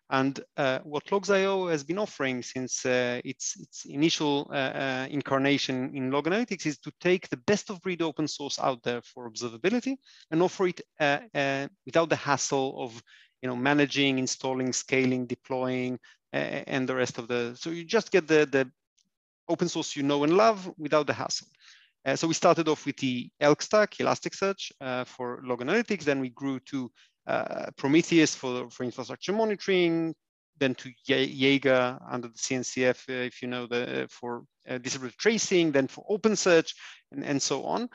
And 0.09 0.39
uh, 0.55 0.79
what 0.83 1.05
Logz.io 1.07 1.67
has 1.67 1.83
been 1.83 1.97
offering 1.97 2.41
since 2.41 2.85
uh, 2.85 3.19
its, 3.25 3.57
its 3.59 3.85
initial 3.85 4.49
uh, 4.51 4.55
uh 4.55 5.07
incarnation 5.09 5.91
in 5.93 6.11
log 6.11 6.27
analytics 6.27 6.65
is 6.65 6.77
to 6.79 6.91
take 7.01 7.27
the 7.27 7.37
best 7.45 7.69
of 7.69 7.81
breed 7.81 8.01
open 8.01 8.27
source 8.27 8.57
out 8.57 8.81
there 8.83 9.01
for 9.01 9.29
observability 9.29 9.97
and 10.31 10.41
offer 10.41 10.67
it 10.67 10.79
uh, 11.01 11.19
uh, 11.35 11.67
without 11.85 12.09
the 12.09 12.15
hassle 12.15 12.81
of 12.81 13.01
you 13.41 13.49
know, 13.49 13.55
managing, 13.55 14.17
installing, 14.17 14.73
scaling, 14.73 15.27
deploying, 15.27 15.99
and 16.33 16.89
the 16.89 16.95
rest 16.95 17.17
of 17.19 17.27
the, 17.27 17.55
so 17.55 17.69
you 17.69 17.83
just 17.83 18.11
get 18.11 18.27
the, 18.27 18.47
the 18.51 18.69
open 19.47 19.69
source 19.69 19.95
you 19.95 20.03
know 20.03 20.23
and 20.23 20.35
love 20.35 20.71
without 20.77 21.05
the 21.05 21.13
hassle. 21.13 21.47
So 22.15 22.27
we 22.27 22.33
started 22.33 22.67
off 22.67 22.85
with 22.85 22.97
the 22.97 23.29
Elk 23.39 23.61
Stack, 23.61 23.95
Elasticsearch 23.95 24.71
for 25.05 25.41
log 25.43 25.61
analytics. 25.61 26.03
Then 26.03 26.19
we 26.19 26.29
grew 26.29 26.59
to 26.71 26.89
uh, 27.27 27.71
Prometheus 27.75 28.33
for, 28.33 28.69
for 28.69 28.83
infrastructure 28.83 29.33
monitoring, 29.33 30.15
then 30.59 30.73
to 30.75 30.91
Jaeger 31.05 31.99
under 32.09 32.29
the 32.29 32.37
CNCF, 32.37 33.09
uh, 33.09 33.25
if 33.25 33.41
you 33.41 33.47
know, 33.47 33.67
the 33.67 34.03
uh, 34.03 34.07
for 34.09 34.43
uh, 34.67 34.77
distributed 34.77 35.19
tracing, 35.19 35.71
then 35.71 35.87
for 35.87 36.05
OpenSearch, 36.09 36.73
and, 37.11 37.23
and 37.23 37.41
so 37.41 37.65
on. 37.65 37.89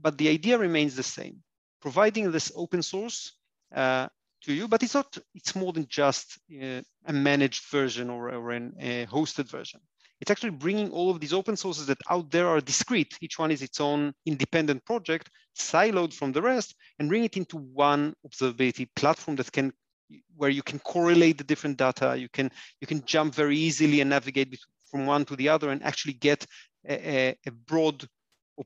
but 0.00 0.18
the 0.18 0.28
idea 0.28 0.58
remains 0.58 0.96
the 0.96 1.02
same, 1.02 1.42
providing 1.80 2.30
this 2.30 2.50
open 2.56 2.82
source 2.82 3.32
to 3.74 4.52
you, 4.52 4.66
but 4.66 4.82
it's 4.82 4.94
not, 4.94 5.16
it's 5.34 5.54
more 5.54 5.72
than 5.72 5.86
just 5.88 6.38
a 6.50 7.12
managed 7.12 7.64
version 7.70 8.10
or, 8.10 8.32
or 8.32 8.52
a 8.52 9.06
hosted 9.06 9.48
version 9.48 9.80
it's 10.22 10.30
actually 10.30 10.50
bringing 10.50 10.88
all 10.92 11.10
of 11.10 11.18
these 11.18 11.32
open 11.32 11.56
sources 11.56 11.86
that 11.86 11.98
out 12.08 12.30
there 12.30 12.46
are 12.46 12.60
discrete. 12.60 13.18
Each 13.20 13.40
one 13.40 13.50
is 13.50 13.60
its 13.60 13.80
own 13.80 14.14
independent 14.24 14.84
project, 14.84 15.28
siloed 15.58 16.14
from 16.14 16.30
the 16.30 16.40
rest, 16.40 16.76
and 17.00 17.08
bring 17.08 17.24
it 17.24 17.36
into 17.36 17.56
one 17.56 18.14
observability 18.24 18.86
platform 18.94 19.34
that 19.36 19.50
can, 19.50 19.72
where 20.36 20.48
you 20.48 20.62
can 20.62 20.78
correlate 20.78 21.38
the 21.38 21.44
different 21.44 21.76
data. 21.76 22.16
You 22.16 22.28
can 22.28 22.52
you 22.80 22.86
can 22.86 23.04
jump 23.04 23.34
very 23.34 23.56
easily 23.56 24.00
and 24.00 24.10
navigate 24.10 24.56
from 24.88 25.06
one 25.06 25.24
to 25.24 25.34
the 25.34 25.48
other, 25.48 25.70
and 25.70 25.82
actually 25.82 26.14
get 26.14 26.46
a, 26.88 27.36
a 27.44 27.50
broad 27.66 28.06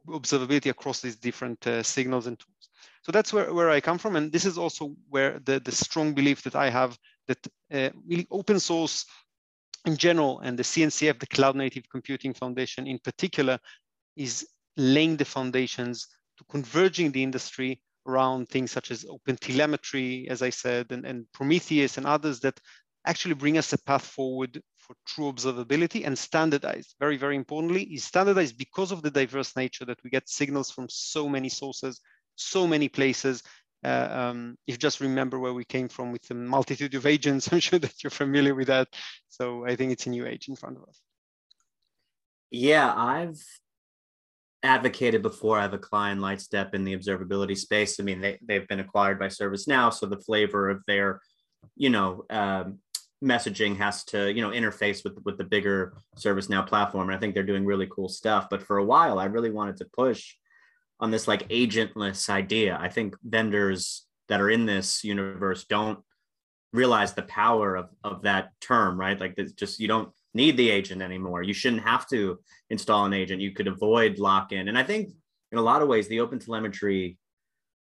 observability 0.09 0.69
across 0.69 1.01
these 1.01 1.17
different 1.17 1.67
uh, 1.67 1.83
signals 1.83 2.27
and 2.27 2.39
tools. 2.39 2.69
So 3.01 3.13
that's 3.13 3.33
where, 3.33 3.55
where 3.55 3.71
I 3.71 3.81
come 3.81 3.97
from. 3.97 4.17
And 4.17 4.31
this 4.31 4.45
is 4.45 4.59
also 4.59 4.95
where 5.09 5.39
the, 5.39 5.59
the 5.61 5.73
strong 5.73 6.13
belief 6.13 6.43
that 6.43 6.55
I 6.55 6.69
have 6.69 6.99
that 7.29 7.39
uh, 7.73 7.91
really 8.07 8.27
open 8.31 8.61
source 8.61 9.07
in 9.87 9.97
general, 9.97 10.41
and 10.41 10.59
the 10.59 10.65
CNCF, 10.65 11.19
the 11.21 11.27
Cloud 11.29 11.57
Native 11.57 11.85
Computing 11.91 12.35
Foundation 12.35 12.87
in 12.87 12.99
particular, 12.99 13.59
is 14.17 14.47
laying 14.77 15.17
the 15.17 15.25
foundations 15.25 16.09
to 16.39 16.45
converging 16.51 17.13
the 17.13 17.23
industry 17.23 17.81
around 18.07 18.49
things 18.49 18.71
such 18.71 18.91
as 18.91 19.05
open 19.09 19.37
telemetry, 19.37 20.27
as 20.29 20.43
I 20.43 20.51
said, 20.51 20.93
and, 20.93 21.07
and 21.07 21.27
Prometheus 21.33 21.99
and 21.99 22.07
others 22.07 22.41
that 22.41 22.61
actually 23.07 23.35
bring 23.35 23.59
us 23.59 23.73
a 23.73 23.79
path 23.79 24.05
forward 24.05 24.61
for 24.79 24.95
true 25.07 25.33
observability 25.33 26.05
and 26.05 26.19
standardized. 26.19 26.95
Very, 27.01 27.17
very 27.17 27.37
importantly, 27.37 27.85
is 27.85 28.05
standardized 28.05 28.59
because 28.59 28.93
of 28.93 29.03
the 29.03 29.11
diverse 29.11 29.57
nature 29.57 29.85
that 29.85 30.03
we 30.05 30.11
get 30.11 30.29
signals 30.29 30.71
from 30.71 30.89
so 30.89 31.29
many 31.29 31.49
sources, 31.49 32.01
so 32.35 32.67
many 32.67 32.89
places, 32.89 33.43
uh, 33.87 34.09
um, 34.11 34.59
if 34.67 34.75
you 34.75 34.79
just 34.79 35.01
remember 35.01 35.39
where 35.39 35.55
we 35.55 35.65
came 35.65 35.89
from 35.89 36.11
with 36.11 36.23
the 36.23 36.35
multitude 36.35 36.95
of 36.95 37.07
agents, 37.07 37.49
I'm 37.53 37.61
sure 37.61 37.79
that 37.79 38.03
you're 38.03 38.11
familiar 38.11 38.55
with 38.55 38.67
that. 38.67 38.89
So 39.29 39.65
I 39.65 39.77
think 39.77 39.93
it's 39.93 40.07
a 40.07 40.11
new 40.11 40.27
age 40.27 40.49
in 40.49 40.57
front 40.57 40.77
of 40.77 40.83
us. 40.89 41.01
Yeah, 42.51 42.93
I've 42.95 43.41
advocated 44.63 45.23
before. 45.23 45.59
I 45.59 45.63
have 45.63 45.75
a 45.75 45.79
client, 45.79 46.21
Lightstep, 46.21 46.75
in 46.75 46.85
the 46.85 46.97
observability 46.97 47.57
space. 47.57 48.01
I 48.01 48.03
mean, 48.03 48.21
they, 48.21 48.39
they've 48.43 48.67
been 48.67 48.81
acquired 48.81 49.19
by 49.19 49.27
ServiceNow, 49.27 49.93
so 49.93 50.07
the 50.07 50.19
flavor 50.19 50.69
of 50.69 50.83
their, 50.87 51.21
you 51.77 51.91
know, 51.91 52.25
um, 52.31 52.79
messaging 53.25 53.77
has 53.77 54.05
to, 54.05 54.33
you 54.33 54.43
know, 54.43 54.51
interface 54.51 55.03
with 55.05 55.19
with 55.25 55.39
the 55.39 55.45
bigger 55.45 55.97
ServiceNow 56.19 56.67
platform. 56.67 57.09
And 57.09 57.17
I 57.17 57.21
think 57.21 57.35
they're 57.35 57.43
doing 57.43 57.65
really 57.65 57.89
cool 57.91 58.09
stuff. 58.09 58.49
But 58.51 58.63
for 58.63 58.79
a 58.79 58.85
while, 58.85 59.19
I 59.19 59.25
really 59.25 59.51
wanted 59.51 59.77
to 59.79 59.87
push 59.97 60.35
on 61.01 61.11
this 61.11 61.29
like 61.29 61.49
agentless 61.49 62.29
idea. 62.29 62.79
I 62.81 62.89
think 62.89 63.17
vendors 63.23 64.07
that 64.29 64.41
are 64.41 64.51
in 64.51 64.67
this 64.67 65.05
universe 65.05 65.65
don't 65.65 65.99
realize 66.73 67.15
the 67.15 67.23
power 67.23 67.77
of, 67.77 67.89
of 68.03 68.23
that 68.23 68.51
term, 68.61 68.99
right? 68.99 69.19
Like 69.19 69.35
it's 69.37 69.53
just 69.53 69.81
you 69.81 69.89
don't 69.89 70.11
need 70.35 70.57
the 70.57 70.71
agent 70.71 71.03
anymore. 71.03 71.43
You 71.43 71.55
shouldn't 71.55 71.83
have 71.83 72.09
to 72.09 72.39
install 72.71 73.05
an 73.07 73.13
agent. 73.13 73.41
You 73.41 73.53
could 73.53 73.69
avoid 73.69 74.19
lock-in. 74.19 74.69
And 74.69 74.79
I 74.79 74.83
think 74.83 75.11
in 75.53 75.59
a 75.59 75.63
lot 75.63 75.83
of 75.83 75.89
ways, 75.89 76.09
the 76.09 76.21
open 76.21 76.39
telemetry 76.39 77.19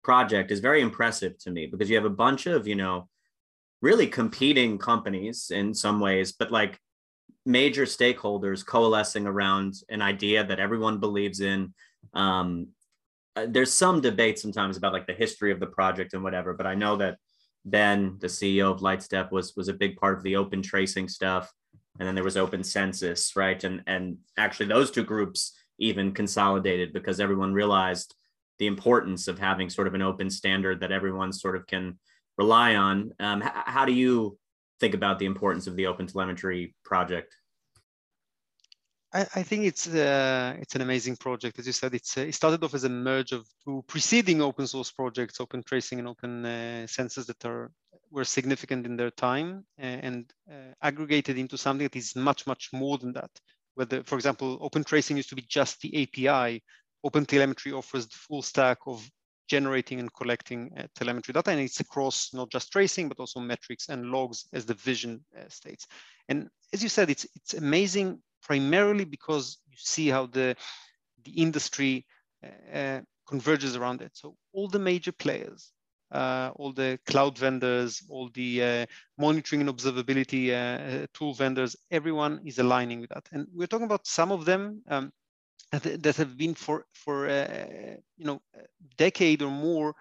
project 0.03 0.51
is 0.51 0.59
very 0.59 0.81
impressive 0.81 1.37
to 1.39 1.51
me 1.51 1.65
because 1.65 1.89
you 1.89 1.95
have 1.95 2.05
a 2.05 2.09
bunch 2.09 2.45
of, 2.45 2.67
you 2.67 2.75
know, 2.75 3.09
really 3.81 4.07
competing 4.07 4.77
companies 4.77 5.51
in 5.53 5.73
some 5.73 5.99
ways, 5.99 6.31
but 6.31 6.51
like 6.51 6.79
major 7.45 7.83
stakeholders 7.83 8.65
coalescing 8.65 9.25
around 9.25 9.73
an 9.89 10.01
idea 10.01 10.43
that 10.43 10.59
everyone 10.59 10.99
believes 10.99 11.39
in 11.39 11.73
um, 12.13 12.67
uh, 13.39 13.47
there's 13.49 13.71
some 13.73 14.01
debate 14.01 14.39
sometimes 14.39 14.77
about 14.77 14.93
like 14.93 15.07
the 15.07 15.13
history 15.13 15.51
of 15.51 15.59
the 15.59 15.67
project 15.67 16.13
and 16.13 16.23
whatever, 16.23 16.53
but 16.53 16.67
I 16.67 16.75
know 16.75 16.95
that 16.97 17.17
Ben, 17.65 18.17
the 18.19 18.27
CEO 18.27 18.71
of 18.71 18.81
Lightstep, 18.81 19.31
was 19.31 19.55
was 19.55 19.67
a 19.67 19.73
big 19.73 19.97
part 19.97 20.17
of 20.17 20.23
the 20.23 20.35
open 20.35 20.61
tracing 20.61 21.07
stuff, 21.07 21.51
and 21.99 22.07
then 22.07 22.15
there 22.15 22.23
was 22.23 22.37
Open 22.37 22.63
Census, 22.63 23.35
right? 23.35 23.61
And 23.63 23.83
and 23.87 24.17
actually 24.37 24.67
those 24.67 24.91
two 24.91 25.03
groups 25.03 25.57
even 25.79 26.11
consolidated 26.11 26.93
because 26.93 27.19
everyone 27.19 27.53
realized 27.53 28.15
the 28.57 28.67
importance 28.67 29.27
of 29.27 29.39
having 29.39 29.69
sort 29.69 29.87
of 29.87 29.93
an 29.93 30.01
open 30.01 30.29
standard 30.29 30.81
that 30.81 30.91
everyone 30.91 31.31
sort 31.31 31.55
of 31.55 31.65
can 31.65 31.97
rely 32.37 32.75
on. 32.75 33.13
Um, 33.19 33.41
h- 33.41 33.51
how 33.53 33.85
do 33.85 33.93
you 33.93 34.37
think 34.79 34.93
about 34.93 35.19
the 35.19 35.25
importance 35.25 35.67
of 35.67 35.75
the 35.75 35.87
open 35.87 36.07
telemetry 36.07 36.75
project? 36.83 37.33
I, 39.11 39.43
think 39.43 39.65
it's 39.65 39.87
uh, 39.87 40.55
it's 40.59 40.75
an 40.75 40.81
amazing 40.81 41.15
project. 41.15 41.57
As 41.57 41.65
you 41.65 41.73
said, 41.73 41.95
it's 41.95 42.15
uh, 42.17 42.21
it 42.21 42.35
started 42.35 42.63
off 42.63 42.75
as 42.75 42.83
a 42.83 42.89
merge 42.89 43.31
of 43.31 43.47
two 43.65 43.83
preceding 43.87 44.39
open 44.41 44.67
source 44.67 44.91
projects, 44.91 45.41
Open 45.41 45.63
Tracing 45.63 45.97
and 45.97 46.07
Open 46.07 46.45
uh, 46.45 46.85
Census, 46.85 47.25
that 47.25 47.43
are 47.43 47.71
were 48.11 48.23
significant 48.23 48.85
in 48.85 48.97
their 48.97 49.11
time 49.11 49.65
and 49.77 50.31
uh, 50.51 50.73
aggregated 50.81 51.37
into 51.37 51.57
something 51.57 51.85
that 51.85 51.95
is 51.95 52.15
much 52.15 52.45
much 52.45 52.69
more 52.71 52.97
than 52.99 53.13
that. 53.13 53.31
Whether, 53.73 54.03
for 54.03 54.15
example, 54.15 54.59
Open 54.61 54.83
Tracing 54.83 55.17
used 55.17 55.29
to 55.29 55.35
be 55.35 55.45
just 55.47 55.81
the 55.81 56.03
API. 56.03 56.63
Open 57.03 57.25
Telemetry 57.25 57.71
offers 57.71 58.05
the 58.07 58.15
full 58.15 58.41
stack 58.41 58.79
of 58.85 59.09
generating 59.47 59.99
and 59.99 60.13
collecting 60.13 60.69
uh, 60.77 60.85
telemetry 60.95 61.33
data, 61.33 61.49
and 61.49 61.61
it's 61.61 61.79
across 61.79 62.31
not 62.33 62.51
just 62.51 62.71
tracing 62.71 63.09
but 63.09 63.19
also 63.19 63.39
metrics 63.39 63.89
and 63.89 64.11
logs, 64.11 64.45
as 64.53 64.65
the 64.65 64.75
vision 64.75 65.25
uh, 65.35 65.49
states. 65.49 65.87
And 66.27 66.47
as 66.73 66.83
you 66.83 66.89
said, 66.89 67.09
it's 67.09 67.25
it's 67.35 67.55
amazing 67.55 68.21
primarily 68.41 69.05
because 69.05 69.57
you 69.69 69.77
see 69.77 70.07
how 70.07 70.25
the, 70.25 70.55
the 71.23 71.31
industry 71.31 72.05
uh, 72.73 73.01
converges 73.27 73.75
around 73.75 74.01
it. 74.01 74.11
So 74.13 74.35
all 74.53 74.67
the 74.67 74.79
major 74.79 75.11
players, 75.11 75.71
uh, 76.11 76.51
all 76.55 76.73
the 76.73 76.99
cloud 77.05 77.37
vendors, 77.37 78.01
all 78.09 78.29
the 78.33 78.63
uh, 78.63 78.85
monitoring 79.17 79.61
and 79.61 79.69
observability 79.69 80.51
uh, 80.51 81.05
tool 81.13 81.33
vendors, 81.33 81.75
everyone 81.91 82.41
is 82.45 82.59
aligning 82.59 83.01
with 83.01 83.11
that. 83.11 83.27
And 83.31 83.47
we're 83.53 83.67
talking 83.67 83.85
about 83.85 84.07
some 84.07 84.31
of 84.31 84.45
them 84.45 84.81
um, 84.89 85.11
that 85.71 86.15
have 86.15 86.35
been 86.35 86.55
for, 86.55 86.85
for 86.93 87.29
uh, 87.29 87.95
you 88.17 88.25
know, 88.25 88.41
a 88.55 88.61
decade 88.97 89.41
or 89.41 89.51
more 89.51 89.95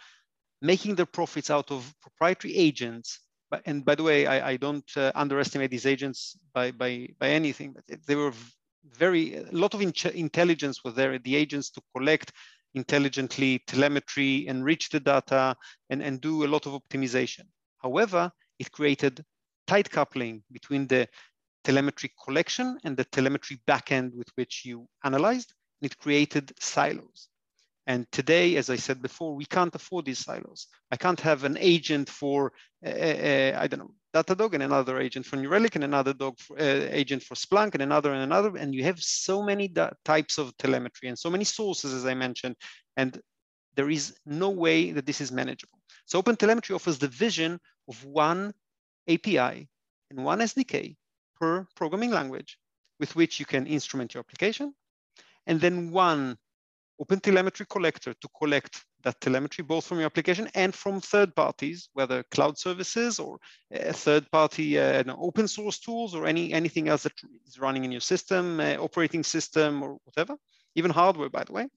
making 0.62 0.95
their 0.95 1.07
profits 1.07 1.50
out 1.50 1.71
of 1.71 1.95
proprietary 2.00 2.57
agents 2.57 3.21
and 3.64 3.85
by 3.85 3.95
the 3.95 4.02
way, 4.02 4.26
I, 4.26 4.50
I 4.50 4.57
don't 4.57 4.90
uh, 4.97 5.12
underestimate 5.14 5.71
these 5.71 5.87
agents 5.87 6.37
by, 6.52 6.71
by, 6.71 7.09
by 7.19 7.28
anything, 7.28 7.73
but 7.73 7.85
they 8.07 8.14
were 8.14 8.33
very, 8.85 9.37
a 9.37 9.52
lot 9.52 9.75
of 9.75 9.81
in 9.81 9.93
intelligence 10.14 10.85
was 10.85 10.95
there, 10.95 11.19
the 11.19 11.37
agents 11.37 11.71
to 11.71 11.83
collect 11.95 12.33
intelligently 12.75 13.61
telemetry, 13.67 14.47
enrich 14.47 14.90
the 14.90 15.00
data, 15.00 15.57
and, 15.90 16.02
and 16.02 16.21
do 16.21 16.45
a 16.45 16.49
lot 16.49 16.67
of 16.67 16.73
optimization. 16.73 17.45
However, 17.78 18.31
it 18.59 18.71
created 18.73 19.25
tight 19.67 19.90
coupling 19.90 20.43
between 20.52 20.87
the 20.87 21.09
telemetry 21.64 22.12
collection 22.25 22.78
and 22.85 22.97
the 22.97 23.05
telemetry 23.05 23.61
backend 23.67 24.14
with 24.14 24.28
which 24.35 24.64
you 24.64 24.87
analyzed. 25.05 25.52
And 25.81 25.90
it 25.90 25.99
created 25.99 26.52
silos. 26.61 27.28
And 27.88 28.07
today, 28.12 28.57
as 28.57 28.68
I 28.68 28.76
said 28.76 29.00
before, 29.00 29.35
we 29.35 29.47
can't 29.47 29.75
afford 29.75 30.04
these 30.04 30.18
silos. 30.18 30.66
I 30.90 30.97
can't 30.97 31.18
have 31.21 31.45
an 31.45 31.57
agent 31.59 32.11
for, 32.11 32.52
uh, 32.85 32.90
uh, 32.90 33.57
I 33.59 33.66
don't 33.66 33.80
know, 33.80 33.95
Datadog 34.14 34.52
and 34.52 34.62
another 34.62 35.00
agent 35.00 35.25
for 35.25 35.37
New 35.37 35.49
Relic 35.49 35.75
and 35.75 35.85
another 35.85 36.12
dog 36.12 36.38
for, 36.38 36.61
uh, 36.61 36.88
agent 36.90 37.23
for 37.23 37.35
Splunk 37.35 37.73
and 37.73 37.83
another 37.83 38.12
and 38.12 38.23
another. 38.23 38.54
And 38.59 38.75
you 38.75 38.85
have 38.85 39.02
so 39.02 39.42
many 39.42 39.73
types 40.04 40.37
of 40.37 40.54
telemetry 40.59 41.09
and 41.09 41.18
so 41.18 41.30
many 41.30 41.45
sources, 41.45 41.95
as 41.95 42.04
I 42.04 42.12
mentioned. 42.12 42.57
And 42.99 43.18
there 43.75 43.88
is 43.88 44.14
no 44.26 44.50
way 44.50 44.92
that 44.92 45.07
this 45.07 45.23
is 45.23 45.33
manageable. 45.33 45.80
So 46.04 46.23
OpenTelemetry 46.23 46.75
offers 46.75 46.99
the 46.99 47.09
vision 47.09 47.59
of 47.88 48.04
one 48.04 48.52
API 49.09 49.66
and 50.11 50.25
one 50.25 50.40
SDK 50.40 50.95
per 51.40 51.66
programming 51.75 52.11
language 52.11 52.59
with 53.00 53.16
which 53.16 53.40
you 53.40 53.47
can 53.47 53.66
instrument 53.66 54.12
your 54.12 54.21
application, 54.21 54.75
and 55.47 55.59
then 55.59 55.90
one 55.90 56.37
OpenTelemetry 57.00 57.69
collector 57.69 58.12
to 58.14 58.28
collect 58.37 58.85
that 59.05 59.21
telemetry 59.21 59.62
both 59.62 59.87
from 59.87 59.99
your 59.99 60.07
application 60.07 60.49
and 60.55 60.75
from 60.75 61.00
third 61.00 61.35
parties, 61.35 61.88
whether 61.93 62.25
cloud 62.25 62.59
services 62.59 63.19
or 63.21 63.38
uh, 63.75 63.93
third 63.93 64.28
party 64.33 64.78
uh, 64.78 65.05
open 65.17 65.47
source 65.47 65.78
tools 65.78 66.14
or 66.14 66.26
any 66.26 66.52
anything 66.52 66.88
else 66.88 67.05
that 67.05 67.12
is 67.47 67.59
running 67.59 67.85
in 67.85 67.93
your 67.93 68.00
system, 68.00 68.59
uh, 68.59 68.75
operating 68.76 69.23
system 69.23 69.83
or 69.83 69.99
whatever, 70.05 70.37
even 70.75 70.90
hardware, 70.90 71.31
by 71.31 71.45
the 71.45 71.52
way. 71.52 71.69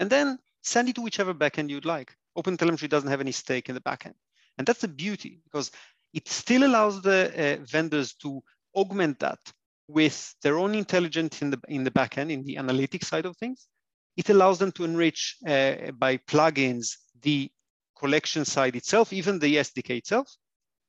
And 0.00 0.10
then 0.10 0.38
send 0.62 0.88
it 0.88 0.96
to 0.96 1.02
whichever 1.02 1.32
backend 1.32 1.70
you'd 1.70 1.84
like. 1.84 2.14
OpenTelemetry 2.36 2.88
doesn't 2.88 3.10
have 3.10 3.20
any 3.20 3.32
stake 3.32 3.68
in 3.68 3.74
the 3.74 3.80
backend. 3.80 4.14
And 4.58 4.66
that's 4.66 4.80
the 4.80 4.88
beauty 4.88 5.40
because 5.44 5.70
it 6.12 6.28
still 6.28 6.64
allows 6.64 7.02
the 7.02 7.58
uh, 7.60 7.64
vendors 7.64 8.14
to 8.14 8.42
augment 8.74 9.20
that 9.20 9.38
with 9.86 10.34
their 10.42 10.58
own 10.58 10.74
intelligence 10.74 11.40
in 11.42 11.50
the, 11.50 11.60
in 11.68 11.84
the 11.84 11.90
backend, 11.90 12.30
in 12.30 12.44
the 12.44 12.56
analytics 12.56 13.04
side 13.04 13.24
of 13.24 13.36
things, 13.36 13.68
it 14.18 14.28
allows 14.30 14.58
them 14.58 14.72
to 14.72 14.84
enrich 14.84 15.36
uh, 15.46 15.92
by 15.92 16.16
plugins 16.16 16.96
the 17.22 17.48
collection 17.96 18.44
side 18.44 18.74
itself, 18.74 19.12
even 19.12 19.38
the 19.38 19.56
SDK 19.56 19.90
itself, 19.98 20.28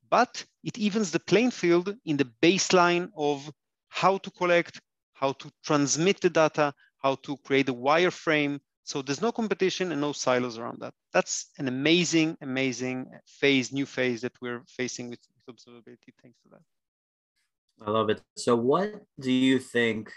but 0.10 0.44
it 0.64 0.80
evens 0.80 1.12
the 1.12 1.20
playing 1.20 1.52
field 1.52 1.96
in 2.06 2.18
the 2.18 2.30
baseline 2.42 3.08
of 3.16 3.48
how 3.90 4.18
to 4.18 4.32
collect, 4.32 4.82
how 5.14 5.32
to 5.34 5.52
transmit 5.64 6.20
the 6.22 6.30
data, 6.30 6.74
how 6.98 7.16
to 7.16 7.38
create 7.38 7.70
a 7.70 7.74
wireframe. 7.74 8.60
So 8.84 9.04
there's 9.04 9.22
no 9.22 9.32
competition 9.32 9.92
and 9.92 10.02
no 10.02 10.12
silos 10.12 10.58
around 10.58 10.80
that. 10.80 10.96
That's 11.14 11.52
an 11.60 11.68
amazing, 11.68 12.36
amazing 12.42 13.06
phase, 13.28 13.72
new 13.72 13.86
phase 13.86 14.22
that 14.22 14.34
we're 14.42 14.64
facing 14.68 15.12
with, 15.12 15.20
with 15.36 15.56
observability 15.56 16.14
thanks 16.20 16.40
to 16.44 16.50
that. 16.54 17.86
I 17.86 17.92
love 17.92 18.10
it. 18.10 18.22
So 18.36 18.56
what 18.56 19.04
do 19.20 19.32
you 19.32 19.60
think 19.60 20.12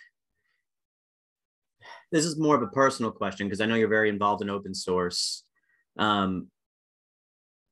this 2.11 2.25
is 2.25 2.39
more 2.39 2.57
of 2.57 2.63
a 2.63 2.69
personal 2.69 3.11
question 3.11 3.47
because 3.47 3.61
I 3.61 3.67
know 3.67 3.75
you're 3.75 3.89
very 3.89 4.09
involved 4.09 4.43
in 4.43 4.51
open 4.51 4.75
source. 4.75 5.45
Um, 5.99 6.49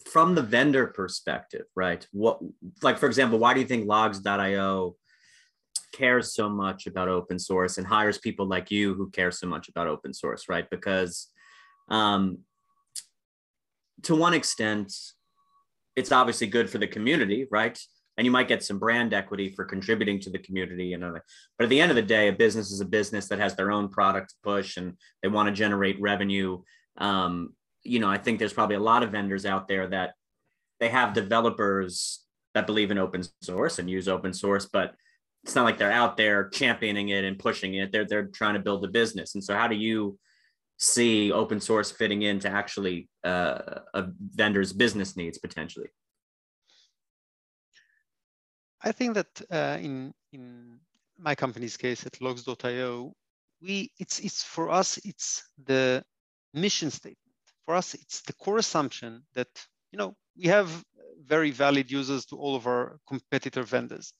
from 0.06 0.34
the 0.34 0.42
vendor 0.42 0.86
perspective, 0.88 1.66
right? 1.76 2.06
What, 2.12 2.40
like, 2.82 2.98
for 2.98 3.06
example, 3.06 3.38
why 3.38 3.54
do 3.54 3.60
you 3.60 3.66
think 3.66 3.86
Logz.io 3.86 4.96
cares 5.92 6.34
so 6.34 6.48
much 6.48 6.86
about 6.86 7.08
open 7.08 7.38
source 7.38 7.78
and 7.78 7.86
hires 7.86 8.18
people 8.18 8.46
like 8.46 8.70
you 8.70 8.94
who 8.94 9.10
care 9.10 9.30
so 9.30 9.46
much 9.46 9.68
about 9.68 9.88
open 9.88 10.14
source, 10.14 10.48
right? 10.48 10.68
Because 10.70 11.28
um, 11.88 12.38
to 14.02 14.14
one 14.14 14.34
extent, 14.34 14.92
it's 15.96 16.12
obviously 16.12 16.46
good 16.46 16.70
for 16.70 16.78
the 16.78 16.86
community, 16.86 17.46
right? 17.50 17.78
And 18.20 18.26
you 18.26 18.30
might 18.30 18.48
get 18.48 18.62
some 18.62 18.78
brand 18.78 19.14
equity 19.14 19.48
for 19.48 19.64
contributing 19.64 20.20
to 20.20 20.28
the 20.28 20.38
community 20.38 20.92
and 20.92 21.02
other. 21.02 21.24
But 21.56 21.64
at 21.64 21.70
the 21.70 21.80
end 21.80 21.90
of 21.90 21.96
the 21.96 22.02
day, 22.02 22.28
a 22.28 22.32
business 22.34 22.70
is 22.70 22.82
a 22.82 22.84
business 22.84 23.28
that 23.28 23.38
has 23.38 23.56
their 23.56 23.72
own 23.72 23.88
product 23.88 24.34
push 24.42 24.76
and 24.76 24.98
they 25.22 25.30
want 25.30 25.48
to 25.48 25.54
generate 25.54 25.98
revenue. 26.02 26.60
Um, 26.98 27.54
you 27.82 27.98
know, 27.98 28.10
I 28.10 28.18
think 28.18 28.38
there's 28.38 28.52
probably 28.52 28.76
a 28.76 28.80
lot 28.80 29.02
of 29.02 29.10
vendors 29.10 29.46
out 29.46 29.68
there 29.68 29.86
that 29.86 30.12
they 30.80 30.90
have 30.90 31.14
developers 31.14 32.22
that 32.52 32.66
believe 32.66 32.90
in 32.90 32.98
open 32.98 33.22
source 33.40 33.78
and 33.78 33.88
use 33.88 34.06
open 34.06 34.34
source, 34.34 34.68
but 34.70 34.94
it's 35.42 35.54
not 35.54 35.64
like 35.64 35.78
they're 35.78 35.90
out 35.90 36.18
there 36.18 36.50
championing 36.50 37.08
it 37.08 37.24
and 37.24 37.38
pushing 37.38 37.72
it. 37.72 37.90
They're 37.90 38.04
they're 38.04 38.26
trying 38.26 38.52
to 38.52 38.60
build 38.60 38.84
a 38.84 38.88
business. 38.88 39.34
And 39.34 39.42
so, 39.42 39.54
how 39.54 39.66
do 39.66 39.76
you 39.76 40.18
see 40.76 41.32
open 41.32 41.58
source 41.58 41.90
fitting 41.90 42.20
into 42.20 42.50
actually 42.50 43.08
uh, 43.24 43.80
a 43.94 44.08
vendor's 44.34 44.74
business 44.74 45.16
needs 45.16 45.38
potentially? 45.38 45.88
I 48.82 48.92
think 48.92 49.14
that 49.14 49.42
uh, 49.50 49.78
in 49.80 50.12
in 50.32 50.80
my 51.18 51.34
company's 51.34 51.76
case 51.76 52.06
at 52.06 52.12
Logz.io, 52.20 53.12
we 53.60 53.90
it's 53.98 54.20
it's 54.20 54.42
for 54.42 54.70
us 54.70 54.98
it's 55.04 55.44
the 55.66 56.02
mission 56.54 56.90
statement. 56.90 57.18
For 57.66 57.74
us, 57.74 57.94
it's 57.94 58.22
the 58.22 58.32
core 58.32 58.58
assumption 58.58 59.22
that 59.34 59.48
you 59.92 59.98
know 59.98 60.14
we 60.36 60.48
have 60.48 60.84
very 61.24 61.50
valid 61.50 61.90
users 61.90 62.24
to 62.26 62.36
all 62.36 62.56
of 62.56 62.66
our 62.66 62.98
competitor 63.06 63.62
vendors. 63.62 64.12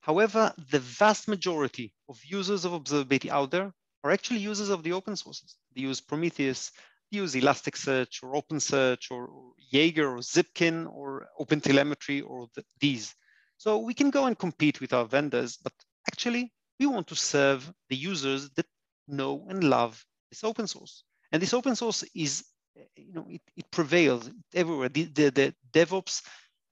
However, 0.00 0.52
the 0.70 0.78
vast 0.78 1.26
majority 1.26 1.92
of 2.08 2.20
users 2.24 2.64
of 2.64 2.72
observability 2.72 3.28
out 3.28 3.50
there 3.50 3.72
are 4.04 4.10
actually 4.12 4.38
users 4.38 4.68
of 4.68 4.82
the 4.82 4.92
open 4.92 5.16
sources. 5.16 5.56
They 5.74 5.82
use 5.82 6.00
Prometheus, 6.00 6.70
they 7.10 7.18
use 7.18 7.34
Elasticsearch 7.34 8.22
or 8.22 8.40
OpenSearch 8.40 9.10
or, 9.10 9.26
or 9.26 9.52
Jaeger 9.72 10.08
or 10.08 10.18
Zipkin 10.18 10.86
or 10.92 11.26
OpenTelemetry 11.40 12.22
or 12.24 12.46
the, 12.54 12.62
these. 12.78 13.14
So 13.58 13.78
we 13.78 13.94
can 13.94 14.10
go 14.10 14.26
and 14.26 14.38
compete 14.38 14.80
with 14.80 14.92
our 14.92 15.04
vendors, 15.04 15.56
but 15.56 15.72
actually 16.08 16.52
we 16.78 16.86
want 16.86 17.06
to 17.08 17.16
serve 17.16 17.72
the 17.88 17.96
users 17.96 18.50
that 18.50 18.66
know 19.08 19.46
and 19.48 19.64
love 19.64 20.04
this 20.30 20.44
open 20.44 20.66
source. 20.66 21.04
And 21.32 21.40
this 21.40 21.54
open 21.54 21.76
source 21.76 22.04
is, 22.14 22.44
eh, 22.76 22.84
you 22.96 23.12
know, 23.12 23.26
it, 23.28 23.40
it 23.56 23.70
prevails 23.70 24.30
everywhere. 24.54 24.88
The, 24.88 25.04
the, 25.04 25.30
the 25.30 25.54
DevOps 25.72 26.22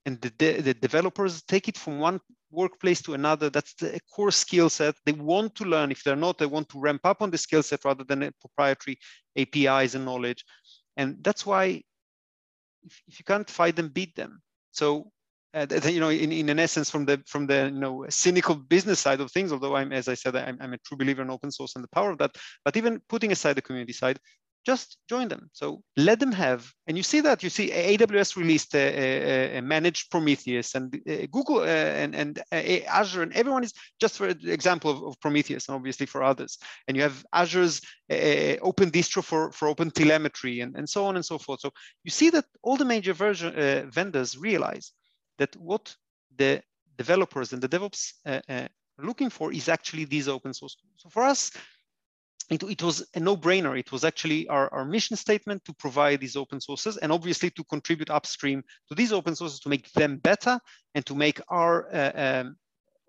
and 0.07 0.21
the, 0.21 0.31
de 0.31 0.61
the 0.61 0.75
developers 0.75 1.43
take 1.43 1.69
it 1.69 1.79
from 1.79 1.99
one 1.99 2.21
workplace 2.51 3.03
to 3.03 3.15
another. 3.15 3.51
That's 3.51 3.75
the 3.75 3.99
core 4.15 4.31
skill 4.31 4.69
set. 4.69 4.95
They 5.07 5.13
want 5.13 5.55
to 5.57 5.65
learn. 5.65 5.91
If 5.91 6.05
they're 6.05 6.17
not, 6.17 6.39
they 6.39 6.47
want 6.47 6.69
to 6.71 6.81
ramp 6.81 7.01
up 7.05 7.23
on 7.23 7.31
the 7.31 7.39
skill 7.39 7.63
set 7.63 7.85
rather 7.85 8.05
than 8.05 8.31
proprietary 8.41 8.99
APIs 9.37 9.95
and 9.95 10.05
knowledge. 10.05 10.45
And 10.97 11.17
that's 11.23 11.47
why 11.47 11.83
if, 12.85 13.03
if 13.09 13.19
you 13.19 13.25
can't 13.25 13.49
fight 13.49 13.77
them, 13.77 13.89
beat 13.89 14.15
them. 14.15 14.43
So 14.73 15.11
uh, 15.55 15.67
you 15.89 16.01
know, 16.01 16.09
in, 16.09 16.33
in 16.33 16.49
an 16.49 16.59
essence, 16.59 16.91
from 16.91 17.05
the 17.05 17.23
from 17.27 17.47
the 17.47 17.71
you 17.73 17.81
know 17.81 18.05
cynical 18.09 18.55
business 18.55 19.01
side 19.01 19.21
of 19.21 19.31
things. 19.31 19.53
Although 19.53 19.77
I'm, 19.77 19.93
as 19.93 20.09
I 20.09 20.15
said, 20.15 20.35
I'm, 20.37 20.59
I'm 20.61 20.73
a 20.73 20.79
true 20.79 20.97
believer 20.97 21.23
in 21.23 21.31
open 21.31 21.51
source 21.51 21.75
and 21.77 21.85
the 21.85 21.89
power 21.89 22.11
of 22.11 22.19
that. 22.19 22.33
But 22.65 22.77
even 22.77 23.01
putting 23.09 23.33
aside 23.33 23.55
the 23.55 23.63
community 23.63 23.93
side, 23.93 24.19
just 24.65 24.97
join 25.09 25.29
them. 25.29 25.51
So 25.53 25.83
let 25.97 26.21
them 26.21 26.33
have, 26.33 26.73
and 26.87 26.97
you 26.97 27.03
see 27.03 27.21
that 27.21 27.43
you 27.43 27.51
see 27.51 27.71
AWS 27.71 28.37
released 28.37 28.75
a, 28.75 28.79
a, 28.79 29.59
a 29.59 29.63
managed 29.63 30.11
Prometheus, 30.11 30.75
and 30.75 30.95
uh, 31.09 31.27
Google 31.31 31.61
uh, 31.61 31.67
and 32.03 32.15
and 32.15 32.39
uh, 32.51 32.57
Azure, 32.89 33.23
and 33.23 33.33
everyone 33.35 33.63
is 33.63 33.75
just 34.01 34.17
for 34.17 34.29
example 34.29 34.91
of, 34.91 35.03
of, 35.03 35.21
Prometheus, 35.21 35.69
and 35.69 35.77
obviously 35.77 36.07
for 36.07 36.23
others. 36.23 36.59
And 36.89 36.97
you 36.97 37.03
have 37.03 37.25
Azure's 37.35 37.81
uh, 38.11 38.57
open 38.63 38.91
distro 38.91 39.23
for 39.23 39.53
for 39.53 39.69
open 39.69 39.91
telemetry, 39.91 40.61
and 40.61 40.75
and 40.77 40.89
so 40.89 41.05
on 41.07 41.17
and 41.17 41.25
so 41.25 41.39
forth. 41.39 41.61
So 41.61 41.71
you 42.03 42.11
see 42.11 42.31
that 42.31 42.47
all 42.63 42.77
the 42.77 42.85
major 42.85 43.13
version 43.13 43.55
uh, 43.55 43.85
vendors 43.91 44.37
realize 44.37 44.93
that 45.39 45.55
what 45.57 45.95
the 46.37 46.63
developers 46.97 47.53
and 47.53 47.63
the 47.63 47.69
DevOps 47.69 48.13
uh, 48.27 48.41
uh, 48.49 48.69
are 48.99 49.05
looking 49.05 49.31
for 49.31 49.53
is 49.53 49.69
actually 49.69 50.05
these 50.05 50.29
open 50.29 50.55
source 50.55 50.77
tools. 50.77 50.95
So 50.97 51.09
for 51.09 51.23
us, 51.23 51.51
it, 52.51 52.63
it 52.63 52.83
was 52.83 53.07
a 53.15 53.21
no-brainer. 53.21 53.79
It 53.79 53.91
was 53.91 54.05
actually 54.05 54.47
our, 54.49 54.73
our 54.73 54.85
mission 54.85 55.17
statement 55.17 55.65
to 55.65 55.73
provide 55.73 56.21
these 56.21 56.37
open 56.37 56.61
sources 56.61 56.97
and 56.99 57.11
obviously 57.11 57.51
to 57.51 57.65
contribute 57.65 58.11
upstream 58.11 58.63
to 58.89 58.95
these 58.95 59.13
open 59.13 59.35
sources 59.35 59.61
to 59.61 59.69
make 59.69 59.91
them 59.93 60.19
better 60.19 60.59
and 60.95 61.07
to 61.07 61.15
make 61.15 61.41
our 61.49 61.89
uh, 61.93 62.13
um, 62.15 62.57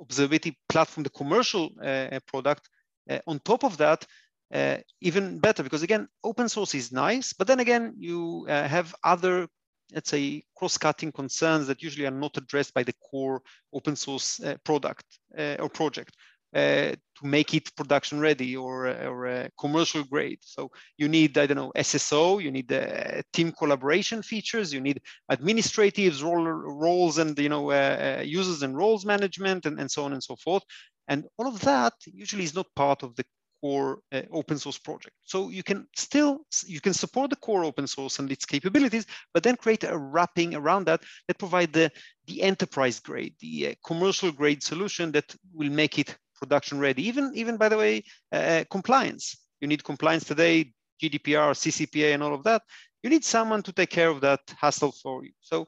observability 0.02 0.56
platform, 0.70 1.04
the 1.04 1.10
commercial 1.10 1.72
uh, 1.84 2.20
product, 2.28 2.70
uh, 3.10 3.20
on 3.28 3.40
top 3.40 3.64
of 3.64 3.78
that, 3.78 4.06
uh, 4.54 4.78
even 5.02 5.40
better 5.40 5.64
because 5.64 5.84
again, 5.84 6.08
open 6.24 6.48
source 6.48 6.74
is 6.76 6.92
nice, 6.92 7.34
but 7.34 7.48
then 7.48 7.60
again, 7.60 7.94
you 7.98 8.46
uh, 8.48 8.68
have 8.68 8.96
other 9.04 9.48
let's 9.94 10.10
say, 10.10 10.44
cross-cutting 10.56 11.12
concerns 11.12 11.68
that 11.68 11.82
usually 11.82 12.06
are 12.06 12.12
not 12.12 12.38
addressed 12.38 12.74
by 12.74 12.84
the 12.84 12.94
core 12.94 13.42
open 13.74 13.96
source 13.96 14.42
uh, 14.42 14.56
product 14.64 15.06
uh, 15.38 15.58
or 15.60 15.70
project. 15.70 16.16
Uh, 16.56 16.96
to 17.20 17.26
make 17.26 17.54
it 17.54 17.76
production 17.76 18.18
ready 18.18 18.56
or, 18.56 18.88
or 18.88 19.50
commercial 19.60 20.06
grade. 20.06 20.40
So 20.42 20.72
you 20.98 21.10
need, 21.10 21.38
I 21.38 21.48
don't 21.48 21.58
know, 21.58 21.74
SSO, 21.76 22.42
you 22.42 22.50
need 22.50 22.70
the 22.70 23.24
team 23.34 23.52
collaboration 23.52 24.22
features, 24.22 24.74
you 24.74 24.80
need 24.80 25.02
administratives, 25.30 26.24
role, 26.24 26.46
roles 26.46 27.18
and, 27.18 27.38
you 27.38 27.50
know, 27.50 27.72
uh, 27.72 28.22
users 28.24 28.62
and 28.62 28.78
roles 28.78 29.06
management 29.06 29.66
and, 29.66 29.82
and 29.82 29.92
so 29.92 30.06
on 30.06 30.14
and 30.14 30.24
so 30.24 30.38
forth. 30.38 30.64
And 31.10 31.26
all 31.38 31.48
of 31.48 31.60
that 31.62 31.94
usually 32.06 32.46
is 32.46 32.56
not 32.56 32.68
part 32.74 33.04
of 33.04 33.18
the 33.18 33.26
core 33.66 34.00
uh, 34.12 34.22
open 34.32 34.58
source 34.60 34.78
project. 34.78 35.16
So 35.24 35.50
you 35.50 35.64
can 35.64 35.88
still, 35.96 36.42
you 36.68 36.80
can 36.80 36.94
support 36.94 37.32
the 37.32 37.36
core 37.38 37.64
open 37.64 37.88
source 37.88 38.20
and 38.20 38.32
its 38.32 38.46
capabilities, 38.46 39.08
but 39.34 39.42
then 39.42 39.56
create 39.56 39.84
a 39.84 39.98
wrapping 39.98 40.54
around 40.54 40.86
that 40.86 41.02
that 41.28 41.40
provide 41.40 41.74
the, 41.74 41.90
the 42.28 42.44
enterprise 42.44 43.00
grade, 43.00 43.34
the 43.40 43.70
uh, 43.70 43.74
commercial 43.84 44.32
grade 44.32 44.62
solution 44.62 45.12
that 45.14 45.36
will 45.52 45.72
make 45.72 45.98
it 45.98 46.16
production 46.36 46.78
ready. 46.80 47.08
Even, 47.08 47.32
even 47.34 47.58
by 47.58 47.70
the 47.70 47.78
way, 47.78 48.04
uh, 48.32 48.36
uh 48.36 48.64
compliance. 48.70 49.26
You 49.62 49.68
need 49.68 49.84
compliance 49.84 50.26
today, 50.26 50.72
GDPR, 51.02 51.50
CCPA, 51.64 52.14
and 52.14 52.22
all 52.22 52.36
of 52.36 52.44
that, 52.44 52.62
you 53.02 53.10
need 53.10 53.26
someone 53.26 53.64
to 53.64 53.72
take 53.72 53.90
care 53.90 54.10
of 54.10 54.22
that 54.22 54.42
hassle 54.62 54.92
for 54.92 55.26
you. 55.26 55.32
So 55.42 55.66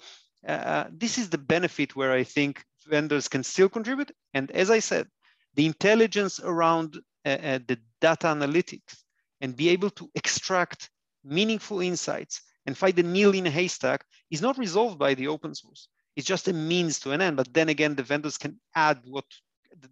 uh, 0.48 0.86
this 0.92 1.18
is 1.18 1.30
the 1.30 1.44
benefit 1.56 1.96
where 1.96 2.14
I 2.22 2.24
think 2.24 2.64
vendors 2.88 3.28
can 3.28 3.44
still 3.44 3.70
contribute. 3.70 4.12
And 4.36 4.52
as 4.52 4.70
I 4.70 4.82
said, 4.82 5.08
the 5.56 5.66
intelligence 5.66 6.40
around 6.40 6.90
uh, 6.96 7.00
uh, 7.00 7.17
Uh, 7.26 7.30
uh, 7.30 7.60
the 7.68 7.78
data 8.00 8.28
analytics 8.28 9.04
and 9.42 9.56
be 9.56 9.70
able 9.70 9.90
to 9.90 10.10
extract 10.16 10.90
meaningful 11.24 11.82
insights 11.82 12.42
and 12.66 12.78
find 12.78 12.96
the 12.96 13.04
needle 13.04 13.34
in 13.34 13.48
a 13.48 13.50
haystack 13.50 14.04
is 14.32 14.42
not 14.42 14.58
resolved 14.58 14.98
by 14.98 15.14
the 15.14 15.28
open 15.28 15.54
source. 15.54 15.90
It's 16.16 16.28
just 16.28 16.48
a 16.48 16.54
means 16.54 17.00
to 17.02 17.12
an 17.12 17.22
end. 17.22 17.38
But 17.38 17.54
then 17.54 17.70
again, 17.70 17.96
the 17.96 18.04
vendors 18.04 18.38
can 18.38 18.60
add 18.76 19.00
what 19.06 19.26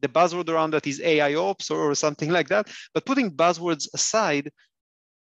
the 0.02 0.08
buzzword 0.08 0.50
around 0.50 0.72
that 0.72 0.88
is 0.88 1.02
AI 1.02 1.36
ops 1.36 1.70
or, 1.70 1.80
or 1.92 1.96
something 1.96 2.32
like 2.32 2.50
that. 2.50 2.68
But 2.94 3.06
putting 3.06 3.32
buzzwords 3.32 3.88
aside, 3.94 4.52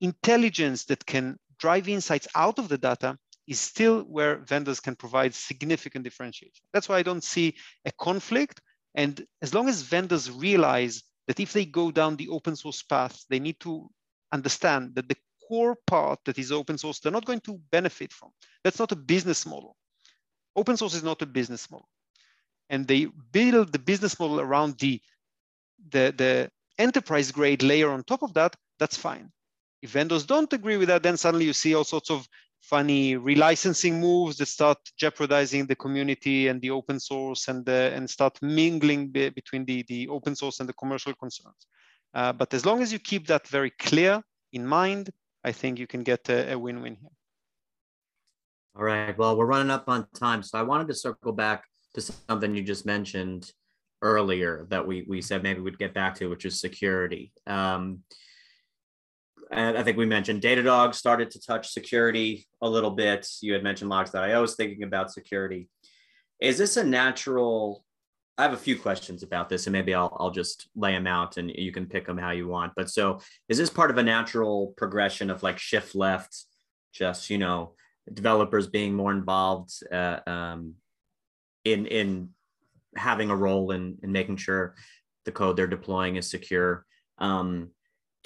intelligence 0.00 0.84
that 0.86 1.04
can 1.06 1.38
drive 1.58 1.88
insights 1.88 2.28
out 2.34 2.58
of 2.58 2.68
the 2.68 2.78
data 2.78 3.16
is 3.46 3.60
still 3.60 4.02
where 4.02 4.44
vendors 4.44 4.80
can 4.80 4.94
provide 4.94 5.34
significant 5.34 6.04
differentiation. 6.04 6.62
That's 6.72 6.88
why 6.88 6.98
I 6.98 7.02
don't 7.02 7.24
see 7.24 7.54
a 7.84 7.92
conflict. 7.92 8.60
And 8.94 9.24
as 9.40 9.54
long 9.54 9.68
as 9.68 9.82
vendors 9.82 10.30
realize 10.30 11.02
that 11.28 11.38
if 11.38 11.52
they 11.52 11.66
go 11.66 11.90
down 11.92 12.16
the 12.16 12.28
open 12.30 12.56
source 12.56 12.82
path, 12.82 13.24
they 13.28 13.38
need 13.38 13.60
to 13.60 13.88
understand 14.32 14.94
that 14.94 15.08
the 15.08 15.16
core 15.46 15.76
part 15.86 16.18
that 16.24 16.38
is 16.38 16.50
open 16.50 16.76
source, 16.76 16.98
they're 16.98 17.12
not 17.12 17.26
going 17.26 17.40
to 17.40 17.60
benefit 17.70 18.12
from. 18.12 18.30
That's 18.64 18.78
not 18.78 18.92
a 18.92 18.96
business 18.96 19.46
model. 19.46 19.76
Open 20.56 20.76
source 20.76 20.94
is 20.94 21.04
not 21.04 21.22
a 21.22 21.26
business 21.26 21.70
model. 21.70 21.88
And 22.70 22.86
they 22.86 23.06
build 23.30 23.72
the 23.72 23.78
business 23.78 24.18
model 24.18 24.40
around 24.40 24.78
the, 24.78 25.00
the, 25.90 26.12
the 26.16 26.50
enterprise 26.78 27.30
grade 27.30 27.62
layer 27.62 27.90
on 27.90 28.04
top 28.04 28.22
of 28.22 28.34
that, 28.34 28.56
that's 28.78 28.96
fine. 28.96 29.30
If 29.82 29.90
vendors 29.90 30.26
don't 30.26 30.52
agree 30.52 30.76
with 30.76 30.88
that, 30.88 31.02
then 31.02 31.16
suddenly 31.16 31.46
you 31.46 31.52
see 31.52 31.74
all 31.74 31.84
sorts 31.84 32.10
of 32.10 32.28
funny 32.60 33.16
relicensing 33.16 33.94
moves 34.00 34.36
that 34.36 34.46
start 34.46 34.78
jeopardizing 34.96 35.66
the 35.66 35.76
community 35.76 36.48
and 36.48 36.60
the 36.60 36.70
open 36.70 37.00
source 37.00 37.48
and, 37.48 37.64
the, 37.64 37.92
and 37.94 38.08
start 38.08 38.38
mingling 38.42 39.08
be, 39.08 39.30
between 39.30 39.64
the, 39.64 39.84
the 39.88 40.08
open 40.08 40.34
source 40.34 40.60
and 40.60 40.68
the 40.68 40.74
commercial 40.74 41.14
concerns. 41.14 41.66
Uh, 42.14 42.32
but 42.32 42.52
as 42.54 42.64
long 42.64 42.82
as 42.82 42.92
you 42.92 42.98
keep 42.98 43.26
that 43.26 43.46
very 43.48 43.70
clear 43.78 44.22
in 44.52 44.66
mind, 44.66 45.10
I 45.44 45.52
think 45.52 45.78
you 45.78 45.86
can 45.86 46.02
get 46.02 46.28
a, 46.28 46.52
a 46.52 46.58
win-win 46.58 46.96
here. 46.96 47.10
All 48.76 48.84
right. 48.84 49.16
Well, 49.16 49.36
we're 49.36 49.46
running 49.46 49.70
up 49.70 49.88
on 49.88 50.06
time, 50.14 50.42
so 50.42 50.58
I 50.58 50.62
wanted 50.62 50.88
to 50.88 50.94
circle 50.94 51.32
back 51.32 51.64
to 51.94 52.00
something 52.00 52.54
you 52.54 52.62
just 52.62 52.86
mentioned 52.86 53.50
earlier 54.02 54.66
that 54.70 54.86
we 54.86 55.04
we 55.08 55.20
said 55.20 55.42
maybe 55.42 55.60
we'd 55.60 55.78
get 55.78 55.94
back 55.94 56.14
to, 56.16 56.28
which 56.28 56.44
is 56.44 56.60
security. 56.60 57.32
Um, 57.46 58.00
and 59.50 59.78
I 59.78 59.82
think 59.82 59.96
we 59.96 60.06
mentioned 60.06 60.42
Datadog 60.42 60.94
started 60.94 61.30
to 61.30 61.40
touch 61.40 61.70
security 61.70 62.46
a 62.60 62.68
little 62.68 62.90
bit. 62.90 63.26
You 63.40 63.54
had 63.54 63.62
mentioned 63.62 63.90
Logz.io 63.90 64.40
was 64.40 64.56
thinking 64.56 64.82
about 64.82 65.12
security. 65.12 65.68
Is 66.40 66.58
this 66.58 66.76
a 66.76 66.84
natural? 66.84 67.84
I 68.36 68.42
have 68.42 68.52
a 68.52 68.58
few 68.58 68.78
questions 68.78 69.22
about 69.22 69.48
this, 69.48 69.66
and 69.66 69.72
maybe 69.72 69.94
I'll 69.94 70.14
I'll 70.20 70.30
just 70.30 70.68
lay 70.76 70.92
them 70.92 71.06
out, 71.06 71.38
and 71.38 71.50
you 71.50 71.72
can 71.72 71.86
pick 71.86 72.06
them 72.06 72.18
how 72.18 72.30
you 72.30 72.46
want. 72.46 72.72
But 72.76 72.90
so, 72.90 73.20
is 73.48 73.58
this 73.58 73.70
part 73.70 73.90
of 73.90 73.98
a 73.98 74.02
natural 74.02 74.74
progression 74.76 75.30
of 75.30 75.42
like 75.42 75.58
shift 75.58 75.94
left, 75.94 76.44
just 76.92 77.30
you 77.30 77.38
know, 77.38 77.74
developers 78.12 78.66
being 78.66 78.94
more 78.94 79.12
involved 79.12 79.72
uh, 79.90 80.20
um, 80.26 80.74
in 81.64 81.86
in 81.86 82.30
having 82.96 83.30
a 83.30 83.36
role 83.36 83.70
in 83.72 83.98
in 84.02 84.12
making 84.12 84.36
sure 84.36 84.74
the 85.24 85.32
code 85.32 85.56
they're 85.56 85.66
deploying 85.66 86.16
is 86.16 86.30
secure? 86.30 86.84
Um, 87.18 87.70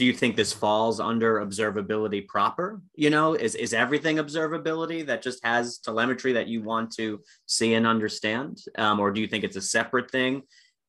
do 0.03 0.07
you 0.07 0.12
think 0.12 0.35
this 0.35 0.53
falls 0.53 0.99
under 0.99 1.37
observability 1.47 2.27
proper? 2.27 2.83
You 2.97 3.09
know 3.09 3.35
is, 3.35 3.55
is 3.55 3.73
everything 3.73 4.17
observability 4.17 5.07
that 5.07 5.23
just 5.23 5.38
has 5.45 5.79
telemetry 5.79 6.33
that 6.33 6.49
you 6.49 6.61
want 6.61 6.91
to 6.97 7.21
see 7.47 7.75
and 7.75 7.87
understand? 7.87 8.59
Um, 8.77 8.99
or 8.99 9.12
do 9.12 9.21
you 9.21 9.29
think 9.29 9.45
it's 9.45 9.55
a 9.55 9.61
separate 9.77 10.11
thing? 10.11 10.43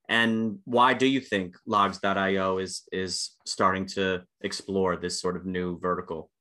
And 0.10 0.58
why 0.66 0.96
do 0.96 1.06
you 1.06 1.22
think 1.22 1.56
Logz.io 1.70 2.58
is 2.58 2.88
is 2.92 3.36
starting 3.46 3.86
to 3.98 4.24
explore 4.42 4.98
this 4.98 5.22
sort 5.22 5.38
of 5.38 5.46
new 5.46 5.78
vertical? 5.78 6.32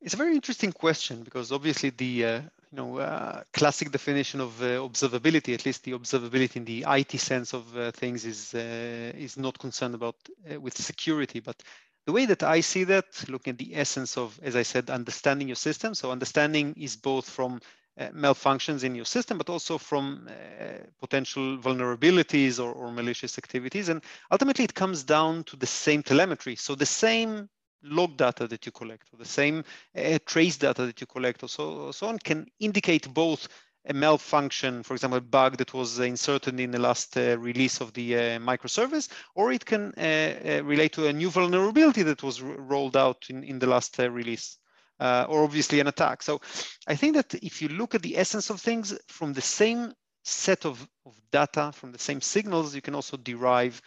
It's 0.00 0.14
a 0.14 0.22
very 0.24 0.34
interesting 0.34 0.72
question 0.72 1.22
because 1.22 1.52
obviously 1.52 1.90
the 1.90 2.24
uh, 2.24 2.40
you 2.74 2.82
know, 2.82 2.98
uh, 2.98 3.40
classic 3.52 3.92
definition 3.92 4.40
of 4.40 4.60
uh, 4.60 4.80
observability, 4.80 5.54
at 5.54 5.64
least 5.64 5.84
the 5.84 5.92
observability 5.92 6.56
in 6.56 6.64
the 6.64 6.84
IT 6.88 7.20
sense 7.20 7.54
of 7.54 7.76
uh, 7.76 7.92
things, 7.92 8.24
is 8.24 8.52
uh, 8.52 9.12
is 9.16 9.36
not 9.36 9.56
concerned 9.60 9.94
about 9.94 10.16
uh, 10.50 10.60
with 10.60 10.76
security. 10.76 11.38
But 11.38 11.62
the 12.04 12.12
way 12.12 12.26
that 12.26 12.42
I 12.42 12.62
see 12.62 12.82
that, 12.84 13.06
looking 13.28 13.52
at 13.52 13.58
the 13.58 13.76
essence 13.76 14.18
of, 14.18 14.40
as 14.42 14.56
I 14.56 14.64
said, 14.64 14.90
understanding 14.90 15.46
your 15.46 15.56
system. 15.56 15.94
So 15.94 16.10
understanding 16.10 16.74
is 16.76 16.96
both 16.96 17.30
from 17.30 17.60
uh, 17.96 18.08
malfunctions 18.08 18.82
in 18.82 18.96
your 18.96 19.04
system, 19.04 19.38
but 19.38 19.48
also 19.48 19.78
from 19.78 20.28
potential 21.00 21.56
vulnerabilities 21.58 22.58
or, 22.58 22.72
or 22.72 22.90
malicious 22.90 23.38
activities. 23.38 23.88
And 23.88 24.02
ultimately, 24.32 24.64
it 24.64 24.74
comes 24.74 25.04
down 25.04 25.44
to 25.44 25.56
the 25.56 25.66
same 25.66 26.02
telemetry. 26.02 26.56
So 26.56 26.74
the 26.74 26.86
same 26.86 27.48
log 27.84 28.16
data 28.16 28.46
that 28.46 28.66
you 28.66 28.72
collect, 28.72 29.08
or 29.12 29.18
the 29.18 29.24
same 29.24 29.64
uh, 29.96 30.18
trace 30.24 30.56
data 30.56 30.86
that 30.86 31.00
you 31.00 31.06
collect, 31.06 31.42
or 31.42 31.48
so, 31.48 31.90
so 31.92 32.08
on, 32.08 32.18
can 32.18 32.46
indicate 32.58 33.12
both 33.12 33.48
a 33.86 33.92
malfunction, 33.92 34.82
for 34.82 34.94
example, 34.94 35.18
a 35.18 35.20
bug 35.20 35.58
that 35.58 35.74
was 35.74 35.98
inserted 35.98 36.58
in 36.58 36.70
the 36.70 36.78
last 36.78 37.16
uh, 37.16 37.38
release 37.38 37.80
of 37.80 37.92
the 37.92 38.16
uh, 38.16 38.20
microservice, 38.38 39.08
or 39.34 39.52
it 39.52 39.64
can 39.64 39.92
uh, 39.98 40.00
uh 40.00 40.64
relate 40.64 40.92
to 40.94 41.06
a 41.06 41.12
new 41.12 41.28
vulnerability 41.28 42.02
that 42.02 42.22
was 42.22 42.40
rolled 42.40 42.96
out 42.96 43.26
in, 43.28 43.44
in 43.44 43.58
the 43.58 43.66
last 43.66 44.00
uh, 44.00 44.10
release, 44.10 44.56
or 44.98 45.44
obviously 45.44 45.80
an 45.80 45.86
attack. 45.86 46.22
So 46.22 46.40
I 46.86 46.96
think 46.96 47.14
that 47.16 47.34
if 47.34 47.60
you 47.60 47.68
look 47.68 47.94
at 47.94 48.02
the 48.02 48.16
essence 48.16 48.48
of 48.48 48.60
things 48.60 48.98
from 49.08 49.34
the 49.34 49.42
same 49.42 49.92
set 50.22 50.64
of, 50.64 50.88
of 51.04 51.20
data, 51.30 51.70
from 51.74 51.92
the 51.92 51.98
same 51.98 52.20
signals, 52.20 52.74
you 52.74 52.80
can 52.80 52.94
also 52.94 53.18
derive 53.18 53.82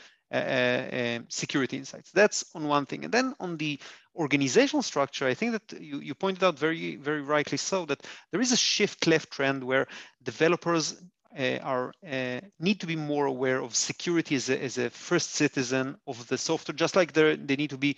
security 1.30 1.78
insights. 1.78 2.12
That's 2.12 2.46
on 2.54 2.68
one 2.68 2.86
thing. 2.86 3.06
And 3.06 3.14
then 3.14 3.34
on 3.40 3.58
the 3.58 3.80
organizational 4.16 4.84
structure, 4.84 5.28
I 5.28 5.34
think 5.34 5.52
that 5.54 5.82
you, 5.82 6.00
you 6.00 6.16
pointed 6.16 6.44
out 6.44 6.60
very, 6.60 6.96
very 6.96 7.22
rightly 7.22 7.58
so 7.58 7.86
that 7.86 8.06
there 8.32 8.42
is 8.42 8.52
a 8.52 8.58
shift 8.58 9.08
left 9.08 9.32
trend 9.32 9.64
where 9.64 9.88
developers 10.24 11.02
uh, 11.38 11.58
are 11.62 11.94
uh, 12.10 12.40
need 12.60 12.80
to 12.80 12.88
be 12.88 12.96
more 12.96 13.26
aware 13.26 13.62
of 13.62 13.76
security 13.76 14.36
as 14.36 14.50
a, 14.50 14.64
as 14.64 14.78
a 14.78 14.90
first 14.90 15.36
citizen 15.36 15.96
of 16.08 16.28
the 16.28 16.38
software, 16.38 16.76
just 16.76 16.96
like 16.96 17.14
they 17.14 17.56
need 17.56 17.70
to 17.70 17.78
be 17.78 17.96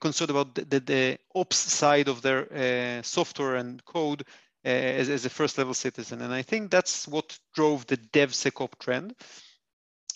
concerned 0.00 0.30
about 0.30 0.54
the, 0.54 0.64
the, 0.64 0.80
the 0.80 1.18
ops 1.34 1.56
side 1.56 2.08
of 2.08 2.22
their 2.22 2.52
uh, 2.52 3.02
software 3.02 3.56
and 3.56 3.84
code 3.84 4.22
uh, 4.64 4.68
as, 4.68 5.08
as 5.08 5.24
a 5.24 5.30
first 5.30 5.58
level 5.58 5.74
citizen. 5.74 6.20
And 6.22 6.32
I 6.32 6.42
think 6.42 6.70
that's 6.70 7.08
what 7.08 7.38
drove 7.54 7.86
the 7.86 7.96
DevSecOps 7.96 8.78
trend 8.78 9.14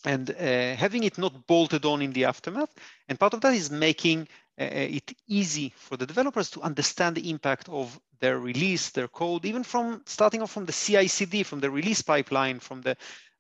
and 0.05 0.31
uh, 0.31 0.75
having 0.77 1.05
it 1.05 1.19
not 1.19 1.47
bolted 1.47 1.85
on 1.85 2.03
in 2.03 2.13
the 2.13 2.25
aftermath. 2.25 2.75
And 3.09 3.19
part 3.19 3.35
of 3.35 3.41
that 3.41 3.55
is 3.55 3.71
making 3.71 4.29
uh, 4.61 4.65
it 4.65 5.13
easy 5.29 5.73
for 5.77 5.97
the 5.97 6.07
developers 6.07 6.51
to 6.51 6.63
understand 6.63 7.17
the 7.17 7.31
impact 7.31 7.69
of 7.69 7.99
their 8.21 8.39
release, 8.39 8.91
their 8.91 9.09
code, 9.09 9.45
even 9.45 9.63
from 9.63 10.03
starting 10.07 10.43
off 10.43 10.51
from 10.51 10.65
the 10.65 10.73
CI/CD, 10.73 11.43
from 11.43 11.61
the 11.61 11.71
release 11.71 12.03
pipeline, 12.03 12.59
from 12.61 12.81
the 12.81 12.97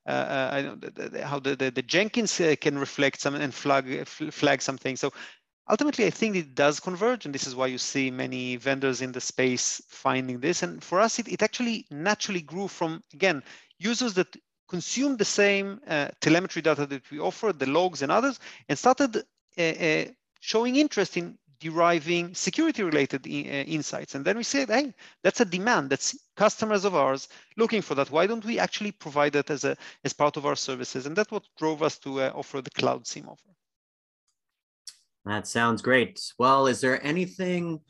uh, 0.06 0.10
uh 0.10 0.76
how 1.24 1.40
the, 1.40 1.56
the, 1.56 1.70
the 1.70 1.82
Jenkins 1.82 2.40
uh, 2.40 2.54
can 2.60 2.78
reflect 2.78 3.20
some 3.20 3.34
and 3.34 3.54
flag 3.54 4.06
flag 4.06 4.62
something. 4.62 4.96
So 4.96 5.12
ultimately, 5.68 6.06
I 6.06 6.10
think 6.10 6.36
it 6.36 6.54
does 6.54 6.80
converge, 6.80 7.24
and 7.24 7.34
this 7.34 7.46
is 7.46 7.54
why 7.54 7.68
you 7.68 7.78
see 7.78 8.10
many 8.10 8.56
vendors 8.56 9.00
in 9.00 9.12
the 9.12 9.20
space 9.20 9.80
finding 9.88 10.40
this. 10.40 10.62
And 10.62 10.84
for 10.84 11.00
us, 11.00 11.18
it, 11.18 11.28
it 11.28 11.42
actually 11.42 11.86
naturally 11.90 12.42
grew 12.42 12.68
from 12.68 13.02
again 13.14 13.42
users 13.78 14.14
that 14.14 14.36
consumed 14.68 15.18
the 15.18 15.24
same 15.24 15.80
uh, 15.86 16.08
telemetry 16.20 16.62
data 16.62 16.86
that 16.86 17.10
we 17.10 17.18
offer, 17.18 17.52
the 17.52 17.66
logs 17.66 18.02
and 18.02 18.10
others, 18.10 18.38
and 18.68 18.78
started 18.78 19.16
uh, 19.16 19.62
uh, 19.62 20.04
showing 20.40 20.76
interest 20.76 21.16
in 21.16 21.38
deriving 21.60 22.34
security 22.34 22.82
related 22.82 23.26
uh, 23.26 23.30
insights. 23.30 24.14
And 24.14 24.24
then 24.24 24.36
we 24.36 24.42
said, 24.42 24.68
hey, 24.68 24.92
that's 25.22 25.40
a 25.40 25.44
demand. 25.44 25.90
That's 25.90 26.16
customers 26.36 26.84
of 26.84 26.94
ours 26.94 27.28
looking 27.56 27.82
for 27.82 27.94
that. 27.94 28.10
Why 28.10 28.26
don't 28.26 28.44
we 28.44 28.58
actually 28.58 28.92
provide 28.92 29.32
that 29.32 29.50
as, 29.50 29.64
a, 29.64 29.76
as 30.04 30.12
part 30.12 30.36
of 30.36 30.44
our 30.44 30.56
services? 30.56 31.06
And 31.06 31.16
that's 31.16 31.30
what 31.30 31.44
drove 31.58 31.82
us 31.82 31.98
to 32.00 32.20
uh, 32.20 32.32
offer 32.34 32.60
the 32.60 32.70
Cloud 32.70 33.06
SIEM 33.06 33.28
offer. 33.28 33.48
That 35.24 35.46
sounds 35.46 35.82
great. 35.82 36.20
Well, 36.38 36.66
is 36.66 36.80
there 36.80 37.04
anything 37.04 37.80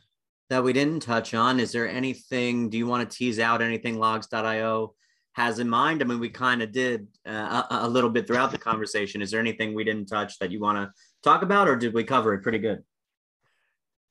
that 0.48 0.62
we 0.62 0.72
didn't 0.72 1.00
touch 1.00 1.34
on? 1.34 1.58
Is 1.60 1.72
there 1.72 1.88
anything, 1.88 2.70
do 2.70 2.78
you 2.78 2.86
want 2.86 3.08
to 3.08 3.16
tease 3.16 3.38
out 3.38 3.60
anything 3.60 3.96
Logz.io 3.96 4.94
has 5.36 5.58
in 5.58 5.68
mind? 5.68 6.00
I 6.00 6.06
mean, 6.06 6.18
we 6.18 6.30
kind 6.30 6.62
of 6.62 6.72
did 6.72 7.06
uh, 7.26 7.62
a, 7.70 7.78
a, 7.82 7.88
little 7.88 8.08
bit 8.08 8.26
throughout 8.26 8.52
the 8.52 8.58
conversation. 8.58 9.20
Is 9.20 9.30
there 9.30 9.38
anything 9.38 9.74
we 9.74 9.84
didn't 9.84 10.06
touch 10.06 10.38
that 10.38 10.50
you 10.50 10.60
want 10.60 10.78
to 10.78 10.90
talk 11.22 11.42
about, 11.42 11.68
or 11.68 11.76
did 11.76 11.92
we 11.92 12.04
cover 12.04 12.32
it 12.32 12.42
pretty 12.42 12.58
good? 12.58 12.82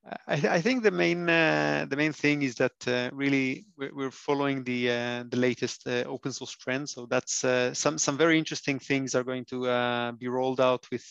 I, 0.05 0.33
I, 0.49 0.61
think 0.61 0.83
the 0.83 0.91
main 0.91 1.27
uh, 1.27 1.87
the 1.89 1.95
main 1.95 2.13
thing 2.13 2.43
is 2.43 2.55
that 2.55 2.87
uh, 2.87 3.09
really 3.11 3.65
we're, 3.75 4.11
following 4.11 4.63
the 4.63 4.91
uh, 4.91 5.23
the 5.29 5.37
latest 5.37 5.87
uh, 5.87 6.03
open 6.05 6.31
source 6.31 6.51
trends. 6.51 6.93
So 6.93 7.07
that's 7.07 7.43
uh, 7.43 7.73
some 7.73 7.97
some 7.97 8.15
very 8.15 8.37
interesting 8.37 8.77
things 8.77 9.15
are 9.15 9.23
going 9.23 9.45
to 9.45 9.67
uh, 9.67 10.11
be 10.11 10.27
rolled 10.27 10.61
out 10.61 10.85
with 10.91 11.05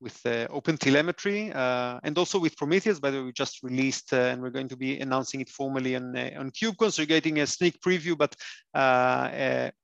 with 0.00 0.26
open 0.50 0.76
telemetry 0.76 1.50
and 1.54 2.18
also 2.18 2.38
with 2.38 2.56
Prometheus. 2.56 3.00
By 3.00 3.10
the 3.10 3.18
way, 3.18 3.24
we 3.24 3.32
just 3.32 3.62
released 3.62 4.12
and 4.12 4.42
we're 4.42 4.50
going 4.50 4.68
to 4.68 4.76
be 4.76 5.00
announcing 5.00 5.40
it 5.40 5.48
formally 5.48 5.96
on 5.96 6.14
on 6.16 6.50
KubeCon. 6.50 6.92
So 6.92 7.02
you're 7.02 7.06
getting 7.06 7.40
a 7.40 7.46
sneak 7.46 7.80
preview, 7.80 8.16
but 8.18 8.36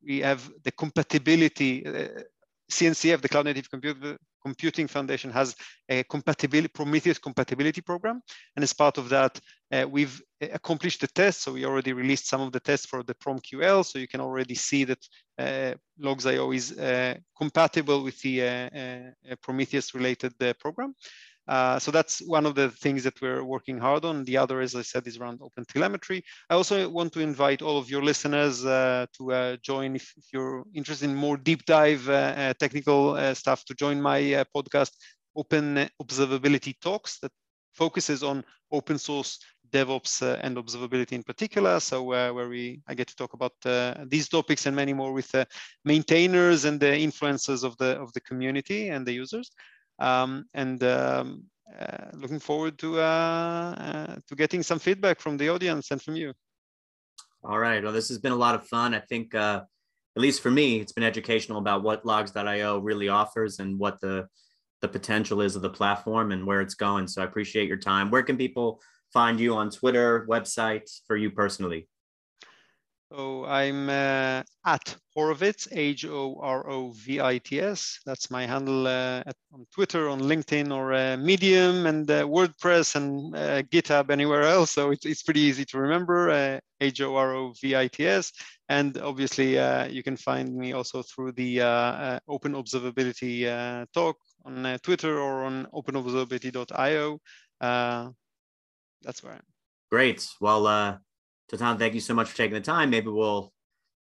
we 0.04 0.20
have 0.20 0.50
the 0.62 0.72
compatibility. 0.72 1.84
CNCF, 2.70 3.22
the 3.22 3.30
Cloud 3.30 3.46
Native 3.46 3.70
Computer 3.70 4.18
Computing 4.42 4.88
Foundation 4.88 5.30
has 5.30 5.54
a 5.88 6.04
compatibility, 6.04 6.68
Prometheus 6.68 7.18
compatibility 7.18 7.80
program. 7.80 8.20
And 8.56 8.62
as 8.62 8.72
part 8.72 8.98
of 8.98 9.08
that, 9.08 9.40
uh, 9.72 9.86
we've 9.88 10.20
accomplished 10.40 11.00
the 11.00 11.08
test. 11.08 11.42
So 11.42 11.52
we 11.52 11.64
already 11.64 11.92
released 11.92 12.26
some 12.26 12.40
of 12.40 12.52
the 12.52 12.60
tests 12.60 12.86
for 12.86 13.02
the 13.02 13.14
PromQL. 13.14 13.84
So 13.84 13.98
you 13.98 14.08
can 14.08 14.20
already 14.20 14.54
see 14.54 14.84
that 14.84 15.08
uh, 15.38 15.74
Logz.io 16.00 16.52
is 16.52 16.76
uh, 16.78 17.14
compatible 17.36 18.02
with 18.02 18.20
the 18.20 18.42
uh, 18.42 18.46
uh, 18.78 19.36
Prometheus 19.42 19.94
related 19.94 20.34
uh, 20.40 20.52
program. 20.58 20.94
Uh, 21.48 21.78
so 21.78 21.90
that's 21.90 22.20
one 22.26 22.44
of 22.46 22.54
the 22.54 22.70
things 22.70 23.02
that 23.04 23.20
we're 23.22 23.42
working 23.42 23.78
hard 23.78 24.04
on. 24.04 24.24
The 24.24 24.36
other, 24.36 24.60
as 24.60 24.74
I 24.74 24.82
said, 24.82 25.06
is 25.06 25.16
around 25.16 25.40
open 25.42 25.64
telemetry. 25.64 26.22
I 26.50 26.54
also 26.54 26.88
want 26.88 27.12
to 27.14 27.20
invite 27.20 27.62
all 27.62 27.78
of 27.78 27.88
your 27.88 28.02
listeners 28.02 28.64
uh, 28.66 29.06
to 29.16 29.32
uh, 29.32 29.56
join 29.62 29.96
if, 29.96 30.12
if, 30.16 30.24
you're 30.32 30.64
interested 30.74 31.08
in 31.08 31.16
more 31.16 31.36
deep 31.36 31.64
dive 31.64 32.08
uh, 32.08 32.12
uh, 32.12 32.54
technical 32.54 33.34
stuff 33.34 33.64
to 33.64 33.74
join 33.74 34.00
my 34.00 34.44
podcast, 34.54 34.90
Open 35.36 35.88
Observability 36.02 36.74
Talks 36.80 37.18
that 37.20 37.32
focuses 37.72 38.22
on 38.22 38.44
open 38.72 38.98
source 38.98 39.38
DevOps 39.70 40.22
uh, 40.22 40.38
and 40.42 40.56
observability 40.56 41.12
in 41.12 41.22
particular. 41.22 41.80
So 41.80 42.12
uh, 42.12 42.32
where 42.32 42.48
we 42.48 42.80
I 42.88 42.94
get 42.94 43.08
to 43.08 43.16
talk 43.16 43.34
about 43.34 43.52
uh, 43.64 44.04
these 44.06 44.28
topics 44.28 44.66
and 44.66 44.74
many 44.74 44.92
more 44.92 45.12
with 45.12 45.28
the 45.28 45.46
maintainers 45.84 46.64
and 46.64 46.80
the 46.80 46.86
influencers 46.86 47.64
of 47.64 47.76
the 47.76 47.98
of 48.00 48.12
the 48.12 48.20
community 48.20 48.88
and 48.88 49.06
the 49.06 49.12
users 49.12 49.50
um, 49.98 50.44
and 50.54 50.82
um, 50.82 51.44
uh, 51.78 52.10
looking 52.14 52.38
forward 52.38 52.78
to 52.78 52.98
uh, 52.98 53.74
uh, 53.78 54.16
to 54.26 54.34
getting 54.34 54.62
some 54.62 54.78
feedback 54.78 55.20
from 55.20 55.36
the 55.36 55.48
audience 55.48 55.90
and 55.90 56.00
from 56.02 56.16
you. 56.16 56.32
All 57.44 57.58
right. 57.58 57.82
Well, 57.82 57.92
this 57.92 58.08
has 58.08 58.18
been 58.18 58.32
a 58.32 58.36
lot 58.36 58.54
of 58.54 58.66
fun. 58.66 58.94
I 58.94 59.00
think, 59.00 59.34
uh, 59.34 59.62
at 60.16 60.22
least 60.22 60.40
for 60.40 60.50
me, 60.50 60.80
it's 60.80 60.92
been 60.92 61.04
educational 61.04 61.58
about 61.58 61.82
what 61.82 62.04
Logz.io 62.04 62.78
really 62.78 63.08
offers 63.08 63.58
and 63.58 63.78
what 63.78 64.00
the 64.00 64.26
the 64.80 64.88
potential 64.88 65.40
is 65.40 65.56
of 65.56 65.62
the 65.62 65.70
platform 65.70 66.30
and 66.32 66.46
where 66.46 66.60
it's 66.60 66.74
going. 66.74 67.08
So 67.08 67.20
I 67.20 67.24
appreciate 67.24 67.68
your 67.68 67.78
time. 67.78 68.10
Where 68.10 68.22
can 68.22 68.36
people 68.36 68.80
find 69.12 69.40
you 69.40 69.54
on 69.56 69.70
Twitter, 69.70 70.24
website 70.28 70.88
for 71.06 71.16
you 71.16 71.30
personally? 71.30 71.88
So 73.10 73.46
I'm 73.46 73.88
uh, 73.88 74.42
at 74.66 74.96
Horovits, 75.16 75.66
H-O-R-O-V-I-T-S. 75.72 76.40
That's 78.04 78.30
my 78.30 78.44
handle 78.44 78.86
uh, 78.86 79.22
at, 79.26 79.34
on 79.50 79.66
Twitter, 79.74 80.10
on 80.10 80.20
LinkedIn, 80.20 80.70
or 80.76 80.92
uh, 80.92 81.16
Medium, 81.16 81.86
and 81.86 82.10
uh, 82.10 82.24
WordPress, 82.24 82.96
and 82.96 83.34
uh, 83.34 83.62
GitHub, 83.62 84.10
anywhere 84.10 84.42
else. 84.42 84.72
So 84.72 84.90
it's, 84.90 85.06
it's 85.06 85.22
pretty 85.22 85.40
easy 85.40 85.64
to 85.64 85.78
remember, 85.78 86.28
uh, 86.28 86.60
H-O-R-O-V-I-T-S. 86.82 88.32
And 88.68 88.98
obviously, 88.98 89.52
you 89.90 90.02
can 90.02 90.18
find 90.18 90.54
me 90.54 90.74
also 90.74 91.02
through 91.02 91.32
the 91.32 91.62
Open 92.28 92.52
Observability 92.52 93.86
talk 93.94 94.18
on 94.44 94.78
Twitter 94.82 95.18
or 95.18 95.44
on 95.44 95.66
openobservability.io. 95.72 97.18
that's 97.60 99.22
where 99.22 99.32
I 99.32 99.36
am. 99.36 99.42
Great. 99.90 100.28
Well, 100.42 101.00
Dotan, 101.50 101.78
thank 101.78 101.94
you 101.94 102.00
so 102.00 102.14
much 102.14 102.28
for 102.30 102.36
taking 102.36 102.54
the 102.54 102.60
time. 102.60 102.90
Maybe 102.90 103.08
we'll 103.08 103.52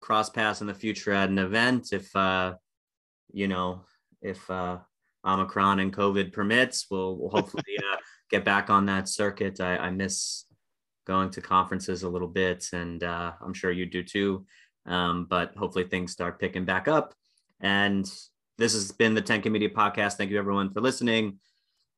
cross 0.01 0.29
paths 0.29 0.61
in 0.61 0.67
the 0.67 0.73
future 0.73 1.13
at 1.13 1.29
an 1.29 1.39
event 1.39 1.93
if, 1.93 2.13
uh, 2.15 2.55
you 3.31 3.47
know, 3.47 3.85
if 4.21 4.49
uh, 4.49 4.77
Omicron 5.25 5.79
and 5.79 5.93
COVID 5.93 6.33
permits. 6.33 6.87
We'll, 6.89 7.17
we'll 7.17 7.29
hopefully 7.29 7.77
uh, 7.77 7.97
get 8.29 8.45
back 8.45 8.69
on 8.69 8.85
that 8.87 9.07
circuit. 9.07 9.59
I, 9.59 9.77
I, 9.77 9.89
miss 9.89 10.45
going 11.05 11.29
to 11.31 11.41
conferences 11.41 12.03
a 12.03 12.09
little 12.09 12.27
bit, 12.27 12.67
and 12.73 13.03
uh, 13.03 13.33
I'm 13.41 13.53
sure 13.53 13.71
you 13.71 13.85
do 13.85 14.03
too. 14.03 14.45
Um, 14.85 15.25
but 15.29 15.55
hopefully 15.55 15.85
things 15.85 16.11
start 16.11 16.39
picking 16.39 16.65
back 16.65 16.87
up. 16.87 17.13
And 17.59 18.09
this 18.57 18.73
has 18.73 18.91
been 18.91 19.13
the 19.13 19.21
Tenka 19.21 19.51
Media 19.51 19.69
Podcast. 19.69 20.13
Thank 20.13 20.31
you 20.31 20.39
everyone 20.39 20.71
for 20.71 20.81
listening. 20.81 21.39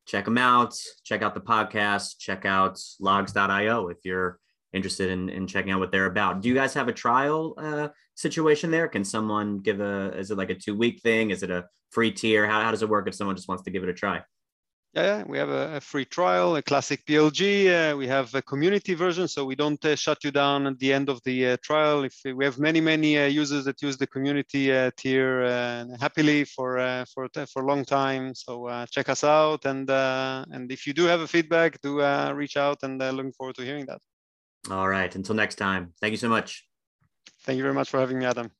Check 0.07 0.25
them 0.25 0.37
out. 0.37 0.75
Check 1.03 1.21
out 1.21 1.33
the 1.33 1.41
podcast. 1.41 2.17
Check 2.19 2.45
out 2.45 2.75
Logz.io 3.01 3.87
if 3.89 3.97
you're 4.03 4.39
interested 4.73 5.09
in, 5.09 5.29
in 5.29 5.47
checking 5.47 5.71
out 5.71 5.79
what 5.79 5.91
they're 5.91 6.05
about. 6.05 6.41
Do 6.41 6.49
you 6.49 6.55
guys 6.55 6.73
have 6.73 6.87
a 6.87 6.93
trial 6.93 7.53
uh, 7.57 7.89
situation 8.15 8.71
there? 8.71 8.87
Can 8.87 9.03
someone 9.03 9.57
give 9.59 9.79
a, 9.79 10.17
is 10.17 10.31
it 10.31 10.37
like 10.37 10.49
a 10.49 10.55
two 10.55 10.75
week 10.75 11.01
thing? 11.01 11.31
Is 11.31 11.43
it 11.43 11.51
a 11.51 11.65
free 11.89 12.11
tier? 12.11 12.45
How, 12.47 12.61
how 12.61 12.71
does 12.71 12.81
it 12.81 12.89
work 12.89 13.07
if 13.07 13.15
someone 13.15 13.35
just 13.35 13.47
wants 13.47 13.63
to 13.63 13.71
give 13.71 13.83
it 13.83 13.89
a 13.89 13.93
try? 13.93 14.21
Yeah, 14.93 15.23
we 15.25 15.37
have 15.37 15.47
a, 15.47 15.77
a 15.77 15.79
free 15.79 16.03
trial, 16.03 16.57
a 16.57 16.61
classic 16.61 17.05
PLG. 17.05 17.93
Uh, 17.93 17.95
we 17.95 18.07
have 18.07 18.35
a 18.35 18.41
community 18.41 18.93
version, 18.93 19.25
so 19.25 19.45
we 19.45 19.55
don't 19.55 19.83
uh, 19.85 19.95
shut 19.95 20.21
you 20.25 20.31
down 20.31 20.67
at 20.67 20.77
the 20.79 20.91
end 20.91 21.07
of 21.07 21.23
the 21.23 21.51
uh, 21.51 21.57
trial. 21.63 22.03
If 22.03 22.15
we 22.25 22.43
have 22.43 22.59
many, 22.59 22.81
many 22.81 23.17
uh, 23.17 23.27
users 23.27 23.63
that 23.65 23.81
use 23.81 23.95
the 23.95 24.07
community 24.07 24.69
uh, 24.69 24.91
tier 24.97 25.45
happily 25.97 26.43
for 26.43 27.05
for 27.13 27.29
for 27.47 27.61
a 27.63 27.65
long 27.65 27.85
time. 27.85 28.35
So 28.35 28.85
check 28.91 29.07
us 29.07 29.23
out, 29.23 29.63
and 29.63 29.89
and 29.89 30.69
if 30.69 30.85
you 30.85 30.91
do 30.91 31.05
have 31.05 31.21
a 31.21 31.27
feedback, 31.27 31.79
do 31.81 32.01
reach 32.33 32.57
out, 32.57 32.83
and 32.83 32.99
looking 32.99 33.31
forward 33.31 33.55
to 33.55 33.63
hearing 33.63 33.85
that. 33.85 34.01
All 34.69 34.87
right. 34.87 35.13
Until 35.15 35.35
next 35.35 35.55
time. 35.55 35.93
Thank 35.99 36.11
you 36.11 36.17
so 36.17 36.29
much. 36.29 36.67
Thank 37.43 37.57
you 37.57 37.63
very 37.63 37.73
much 37.73 37.89
for 37.89 37.99
having 37.99 38.19
me, 38.19 38.25
Adam. 38.25 38.51